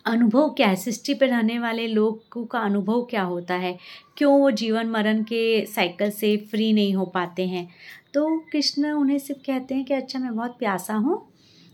अनुभव 0.05 0.49
क्या 0.49 0.67
है? 0.67 0.75
सृष्टि 0.75 1.13
पर 1.13 1.27
रहने 1.27 1.57
वाले 1.59 1.87
लोगों 1.87 2.45
का 2.45 2.59
अनुभव 2.59 3.01
क्या 3.09 3.23
होता 3.23 3.55
है? 3.55 3.77
क्यों 4.17 4.39
वो 4.39 4.51
जीवन 4.51 4.87
मरण 4.89 5.23
के 5.23 5.65
साइकिल 5.65 6.11
से 6.11 6.35
फ्री 6.51 6.71
नहीं 6.73 6.93
हो 6.95 7.05
पाते 7.05 7.47
हैं? 7.47 7.67
तो 8.13 8.27
कृष्ण 8.51 8.91
उन्हें 8.91 9.17
सिर्फ़ 9.19 9.41
कहते 9.41 9.75
हैं 9.75 9.85
कि 9.85 9.93
अच्छा 9.93 10.19
मैं 10.19 10.35
बहुत 10.35 10.57
प्यासा 10.59 10.93
हूँ, 10.95 11.21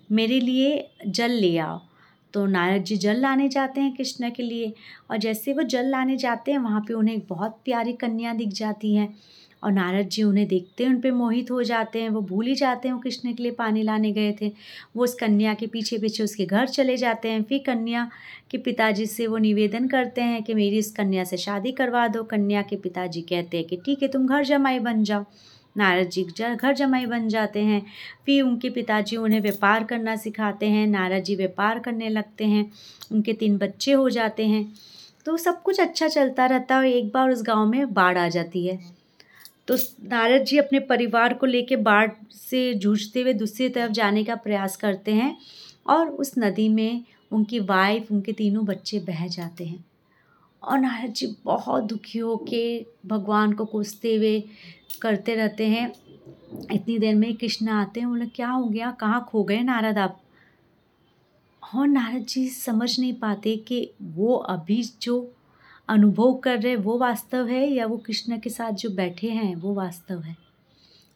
मेरे 0.10 0.40
लिए 0.40 0.88
जल 1.08 1.32
ले 1.32 1.58
आओ। 1.58 1.80
तो 2.36 2.46
नारद 2.46 2.84
जी 2.84 2.96
जल 2.98 3.20
लाने 3.20 3.48
जाते 3.50 3.82
हैं 3.82 3.96
कृष्ण 3.96 4.30
के 4.30 4.44
लिए 4.44 4.74
और 5.12 5.18
जैसे 5.18 5.54
वो 5.54 5.64
जल 5.64 5.90
लाने 5.90 6.18
जाते 6.18 6.52
हैं, 6.52 6.60
वहाँ 6.60 6.82
पे 6.82 6.94
उन्हें 6.94 7.16
एक 7.16 7.26
बहुत 7.30 7.60
प्यारी 7.66 7.94
कन्या 7.94 8.34
दिख 8.34 8.50
जाती 8.54 8.94
है 8.96 9.08
और 9.64 9.72
नारद 9.72 10.08
जी 10.08 10.24
उन्हें 10.24 10.48
देखते 10.48 10.84
हैं, 10.84 10.92
उन 10.92 11.00
पर 11.02 11.12
मोहित 11.12 11.52
हो 11.52 11.62
जाते 11.64 12.02
हैं, 12.02 12.10
वो 12.10 12.22
भूल 12.22 12.46
ही 12.48 12.56
जाते 12.56 12.88
हैं 12.88 12.96
वो 12.96 13.00
कृष्ण 13.02 13.34
के 13.34 13.44
लिए 13.44 13.52
पानी 13.52 13.84
लाने 13.84 14.12
गए 14.12 14.36
थे। 14.42 14.52
वो 14.96 15.04
उस 15.04 15.14
कन्या 15.14 15.54
के 15.54 15.68
पीछे 15.68 15.98
पीछे 15.98 16.24
उसके 16.24 16.46
घर 16.46 16.68
चले 16.68 16.98
जाते 16.98 17.30
हैं। 17.30 17.42
फिर 17.44 17.64
कन्या 17.66 18.10
के 18.52 18.58
पिताजी 18.58 19.06
से 19.06 19.28
वो 19.28 19.38
निवेदन 19.38 19.88
करते 19.88 20.22
हैं 20.22 20.44
कि 20.44 20.54
मेरी 20.54 20.78
इस 20.78 20.92
कन्या 20.92 21.24
से 21.24 21.38
शादी 21.38 21.72
करवा 21.72 22.08
दो। 22.08 22.24
कन्या 22.24 22.62
के 22.62 22.76
पिताजी 22.76 23.22
कहते 23.22 23.58
हैं 23.58 23.66
कि 23.68 23.78
ठीक 23.78 24.04
है, 24.04 24.08
तुम 24.08 24.28
घर 24.28 24.44
जमाई 24.44 24.80
बन 24.80 25.04
जाओ। 25.04 25.26
नारद 25.78 26.10
जी, 26.10 26.24
घर 26.56 26.74
जमाई 26.74 27.06
बन 27.06 27.28
जाते 27.28 27.60
हैं। 27.60 27.82
फिर 28.26 28.44
उनके 28.44 28.70
पिताजी 28.70 29.18
उन्हें 29.18 29.42
व्यापार 29.42 29.84
करना 29.84 30.16
सिखाते 30.16 30.66
हैं 30.66 30.88
नारद 30.88 31.24
जी 31.24 31.36
व्यापार 31.36 31.80
करने 31.80 32.10
लगते 32.10 32.46
हैं, 32.46 32.72
उनके 33.12 33.34
तीन 33.34 33.58
बच्चे 33.58 33.92
हो 33.92 34.10
जाते 34.10 34.46
हैं। 34.46 34.74
तो 35.26 35.38
सब 35.38 35.62
कुछ 35.62 35.80
अच्छा 35.80 36.08
चलता 36.08 36.46
रहता 36.46 36.78
है 36.78 36.92
एक 36.92 37.12
बार 37.12 37.32
उस 37.32 37.44
गाँव 37.44 37.66
में 37.66 37.94
बाढ़ 37.94 38.18
आ 38.18 38.28
जाती 38.30 38.68
है। 38.68 38.80
तो 39.68 39.76
नारद 40.04 40.44
जी 40.44 40.58
अपने 40.58 40.80
परिवार 40.80 41.34
को 41.34 41.46
लेकर 41.46 41.76
बाढ़ 41.76 42.12
से 42.32 42.74
जूझते 42.74 43.22
हुए 43.22 43.34
दूसरी 43.34 43.70
तरफ़ 43.70 43.92
जाने 43.92 44.24
का 44.24 44.36
प्रयास 44.36 44.76
करते 44.78 45.14
हैं 45.14 45.38
और 45.88 46.08
उस 46.08 46.34
नदी 46.38 46.70
में 46.70 47.04
उनकी 47.32 47.60
वाइफ 47.60 48.12
उनके 48.12 48.34
तीनों 48.34 48.66
बच्चे 48.66 49.00
बह 49.00 49.28
जाते 49.28 49.66
हैं। 49.66 49.84
और 50.66 50.80
नारद 50.80 51.14
जी 51.14 51.36
बहुत 51.46 51.84
दुखी 51.84 52.20
हो 52.20 52.38
के 52.38 52.86
भगवान 53.06 53.54
को 53.54 53.66
कोसते 53.66 54.16
हुए 54.16 54.44
करते 55.02 55.36
रहते 55.36 55.68
हैं। 55.68 55.94
इतनी 56.72 57.00
देर 57.00 57.16
में 57.16 57.36
कृष्ण 57.36 57.70
आते 57.70 58.00
हैं, 58.00 58.10
बोले, 58.10 58.26
क्या 58.26 58.50
हो 58.50 58.66
गया? 58.66 58.92
कहाँ 58.92 59.26
खो 59.30 59.44
गए 59.44 59.62
नारद 59.62 59.98
आप? 59.98 60.22
और 61.76 61.88
नारद 61.88 62.26
जी 62.26 62.50
समझ 62.50 63.00
नहीं 63.00 63.14
पाते 63.14 63.58
कि 63.58 63.92
वो 64.02 64.36
अभी 64.36 64.84
जो 65.02 65.34
अनुभव 65.90 66.34
कर 66.34 66.62
रहे 66.62 66.76
वो 66.76 66.98
वास्तव 66.98 67.48
है 67.48 67.74
या 67.74 67.86
वो 67.86 67.98
कृष्ण 67.98 68.40
के 68.40 68.50
साथ 68.50 68.72
जो 68.72 68.90
बैठे 68.90 69.30
हैं, 69.30 69.56
वो 69.56 69.74
वास्तव 69.74 70.22
है। 70.22 70.38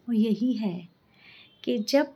वो 0.08 0.12
यही 0.12 0.52
है 0.52 0.88
कि 1.64 1.78
जब 1.78 2.14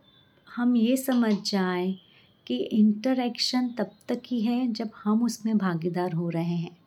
हम 0.57 0.77
ये 0.77 0.97
समझ 0.97 1.51
जाएँ 1.51 1.99
कि 2.47 2.57
इंटरेक्शन 2.57 3.69
तब 3.69 3.91
तक 4.09 4.23
ही 4.27 4.41
है 4.41 4.73
जब 4.73 4.91
हम 5.05 5.23
उसमें 5.23 5.59
भागीदार 5.59 6.13
हो 6.13 6.29
रहे 6.29 6.57
हैं। 6.57 6.84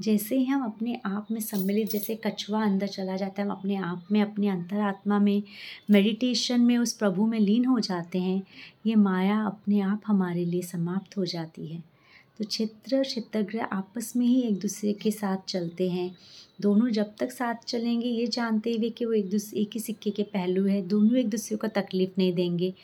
जैसे 0.00 0.36
ही 0.36 0.44
हम 0.44 0.64
अपने 0.64 1.00
आप 1.06 1.26
में 1.30 1.40
सम्मिलित, 1.40 1.90
जैसे 1.90 2.20
कछुआ 2.26 2.62
अंदर 2.62 2.86
चला 2.86 3.16
जाता 3.16 3.42
है, 3.42 3.48
हम 3.48 3.54
अपने 3.54 3.76
आप 3.76 4.04
में, 4.12 4.22
अपने 4.22 4.48
अंतरात्मा 4.48 5.18
में 5.18 5.42
मेडिटेशन 5.90 6.60
में, 6.60 6.78
उस 6.78 6.92
प्रभु 6.92 7.26
में 7.26 7.40
लीन 7.40 7.64
हो 7.64 7.80
जाते 7.80 8.18
हैं, 8.18 8.42
ये 8.86 8.94
माया 8.94 9.42
अपने 9.42 9.80
आप 9.80 10.00
हमारे 10.06 10.44
लिए 10.44 10.62
समाप्त 10.62 11.16
हो 11.16 11.24
जाती 11.24 11.66
है। 11.66 11.97
तो 12.38 12.44
क्षेत्र 12.44 13.02
क्षेत्रग्रह 13.02 13.64
आपस 13.64 14.12
में 14.16 14.26
ही 14.26 14.42
एक 14.42 14.58
दूसरे 14.58 14.92
के 14.92 15.10
साथ 15.10 15.36
चलते 15.48 15.90
हैं। 15.90 16.16
दोनों 16.60 16.90
जब 16.90 17.14
तक 17.18 17.30
साथ 17.32 17.54
चलेंगे, 17.66 18.08
ये 18.08 18.26
जानते 18.26 18.72
हुए 18.72 18.90
कि 18.90 19.04
वो 19.04 19.12
एक 19.12 19.30
दूसरे 19.30 19.60
एक 19.60 19.70
ही 19.74 19.80
सिक्के 19.80 20.10
के 20.10 20.22
पहलू 20.22 20.66
है। 20.66 20.88
दोनों 20.88 21.16
एक 21.16 21.28
दूसरे 21.28 21.56
को 21.56 21.66
तकलीफ़ 21.66 22.10
नहीं 22.18 22.32
देंगे। 22.32 22.74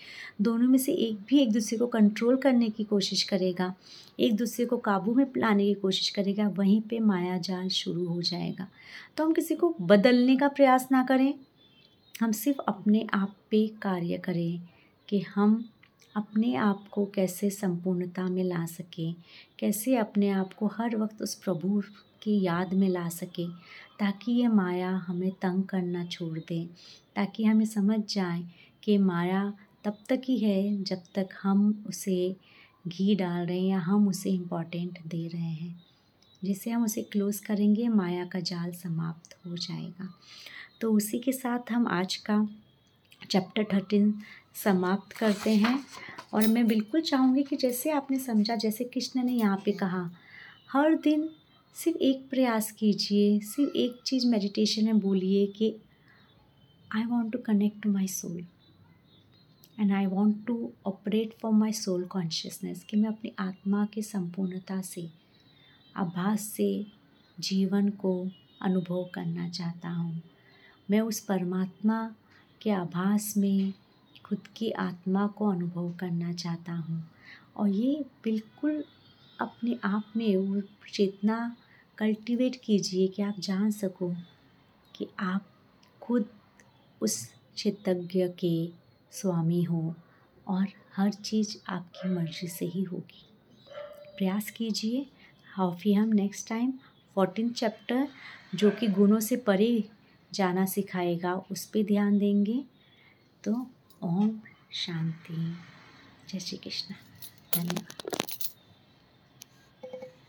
दोनों 0.41 0.69
में 0.69 0.79
से 0.79 0.93
एक 0.93 1.19
भी 1.29 1.39
एक 1.39 1.53
दूसरे 1.53 1.79
को 1.79 1.87
कंट्रोल 1.87 2.37
करने 2.37 2.71
की 2.71 2.85
कोशिश 2.85 3.23
करेगा। 3.23 3.75
एक 4.21 4.37
दूसरे 4.37 4.67
को 4.67 4.77
काबू 4.77 5.15
में 5.15 5.27
लाने 5.37 5.65
की 5.65 5.75
कोशिश 5.75 6.09
करेगा। 6.09 6.49
वहीं 6.49 6.81
पे 6.81 6.99
माया 6.99 7.39
जाल 7.39 7.69
शुरू 7.69 8.07
हो 8.07 8.23
जाएगा। 8.23 8.69
तो 9.17 9.25
हम 9.25 9.33
किसी 9.33 9.55
को 9.55 9.77
बदलने 9.81 10.37
का 10.37 10.49
प्रयास 10.49 10.89
ना 10.93 11.05
करें। 11.05 11.35
हम 12.23 12.33
सिर्फ़ 12.33 12.59
अपने 12.69 13.07
आप 13.15 13.37
पे 13.51 13.67
कार्य 13.67 14.19
करें 14.19 14.61
कि 15.09 15.21
हम 15.21 15.69
अपने 16.17 16.55
आप 16.55 16.89
को 16.93 17.07
कैसे 17.07 17.51
संपूर्णता 17.51 18.29
में 18.29 18.45
ला 18.45 18.67
सकें, 18.67 19.15
कैसे 19.59 19.97
अपने 19.97 20.31
आप 20.31 20.53
को 20.53 20.67
हर 20.67 20.97
वक्त 20.97 21.23
उस 21.23 21.35
प्रभु 21.35 21.83
की 22.23 22.43
याद 22.43 22.75
में 22.75 22.89
ला 22.89 23.09
सकें, 23.09 23.51
ताकि 23.99 24.33
ये 24.33 24.49
माया 24.49 24.91
हमें 24.91 25.31
तंग 25.31 25.63
करना 25.63 26.05
छोड़ 26.05 26.39
दे, 26.39 26.71
ताकि 27.17 27.45
हमें 27.45 27.65
समझ 27.65 28.15
जाए 28.15 28.45
कि 28.83 28.99
माया 28.99 29.53
तब 29.85 29.99
तक 30.09 30.21
ही 30.25 30.39
है 30.39 30.83
जब 30.83 31.03
तक 31.15 31.29
हम 31.43 31.85
उसे 31.87 32.37
घी 32.89 33.15
डाल 33.15 33.47
रहे 33.47 33.61
हैं 33.61 33.69
या 33.69 33.79
हम 33.79 34.09
उसे 34.09 34.31
इम्पोर्टेंट 34.31 34.99
दे 35.07 35.29
रहे 35.29 35.43
हैं। 35.43 35.85
जिसे 36.45 36.71
हम 36.71 36.85
उसे 36.85 37.03
क्लोज़ 37.03 37.47
करेंगे, 37.47 37.89
माया 37.89 38.25
का 38.25 38.41
जाल 38.41 38.73
समाप्त 38.73 39.39
हो 39.47 39.57
जाएगा। 39.57 40.15
तो 40.81 40.93
उसी 40.93 41.19
के 41.19 41.33
साथ 41.33 41.73
हम 41.73 41.87
आज 41.87 42.17
का 42.17 42.49
चैप्टर 43.31 43.65
थर्टीन 43.75 44.15
समाप्त 44.55 45.17
करते 45.17 45.55
हैं। 45.55 45.79
और 46.35 46.47
मैं 46.47 46.67
बिल्कुल 46.67 47.01
चाहूँगी 47.01 47.43
कि 47.43 47.57
जैसे 47.57 47.91
आपने 47.91 48.19
समझा, 48.19 48.55
जैसे 48.57 48.85
कृष्ण 48.85 49.23
ने 49.25 49.33
यहाँ 49.33 49.57
पे 49.65 49.73
कहा, 49.73 50.11
हर 50.73 50.95
दिन 50.95 51.29
सिर्फ़ 51.77 51.99
एक 51.99 52.29
प्रयास 52.31 52.71
कीजिए, 52.73 53.39
सिर्फ़ 53.41 53.77
एक 53.77 54.01
चीज़ 54.07 54.27
मेडिटेशन 54.27 54.85
में 54.85 55.01
बोलिए 55.01 55.47
कि 55.47 55.75
I 56.91 57.05
want 57.05 57.33
to 57.33 57.39
connect 57.39 57.83
to 57.83 57.91
my 57.93 58.07
soul 58.07 58.45
and 59.81 59.93
I 59.93 60.07
want 60.07 60.45
to 60.47 60.71
operate 60.87 61.35
for 61.43 61.53
my 61.53 61.73
soul 61.73 62.05
consciousness 62.05 62.85
कि 62.85 62.97
मैं 62.97 63.09
अपनी 63.09 63.33
आत्मा 63.39 63.85
की 63.87 64.03
संपूर्णता 64.03 64.81
से, 64.81 65.09
आभास 65.97 66.43
से 66.47 66.87
जीवन 67.39 67.89
को 67.91 68.13
अनुभव 68.63 69.05
करना 69.15 69.49
चाहता 69.49 69.89
हूँ। 69.89 70.23
मैं 70.91 71.01
उस 71.01 71.21
परमात्मा 71.21 71.99
के 72.63 72.71
आभास 72.71 73.33
में 73.37 73.73
खुद 74.25 74.39
की 74.57 74.71
आत्मा 74.71 75.27
को 75.27 75.49
अनुभव 75.49 75.93
करना 75.93 76.33
चाहता 76.33 76.73
हूँ। 76.73 77.11
और 77.57 77.69
ये 77.69 78.05
बिल्कुल 78.25 78.85
अपने 79.41 79.79
आप 79.85 80.13
में 80.17 80.37
वो 80.37 80.63
चेतना 80.93 81.57
कल्टीवेट 81.99 82.61
कीजिए 82.65 83.09
कि 83.09 83.23
आप 83.23 83.35
जान 83.39 83.71
सको 83.71 84.15
कि 84.95 85.07
आप 85.21 85.47
खुद 86.03 86.29
उस 87.01 87.27
क्षेत्रज्ञ 87.55 88.29
के 88.29 88.69
स्वामी 89.11 89.63
हो 89.63 89.95
और 90.49 90.67
हर 90.97 91.13
चीज़ 91.13 91.57
आपकी 91.69 92.09
मर्ज़ी 92.09 92.49
से 92.49 92.67
ही 92.67 92.83
होगी। 92.83 93.27
प्रयास 94.19 94.51
कीजिए। 94.51 95.07
हाफी 95.55 95.93
हम 95.95 96.09
नेक्स्ट 96.09 96.49
टाइम 96.49 96.73
फोर्टीन 97.15 97.51
चैप्टर 97.51 98.09
जो 98.55 98.71
कि 98.71 98.87
गुणों 98.87 99.21
से 99.21 99.37
परे 99.37 99.85
जाना 100.33 100.67
सिखाएगा 100.67 101.35
उस 101.35 101.65
पर 101.65 101.85
ध्यान 101.85 102.19
देंगे। 102.19 102.65
तो 103.45 103.71
ओम 104.05 104.41
शांति। 104.73 105.57
जय 106.29 106.41
श्री 106.41 106.59
कृष्ण। 106.59 106.95
धन्यवाद। 107.55 108.34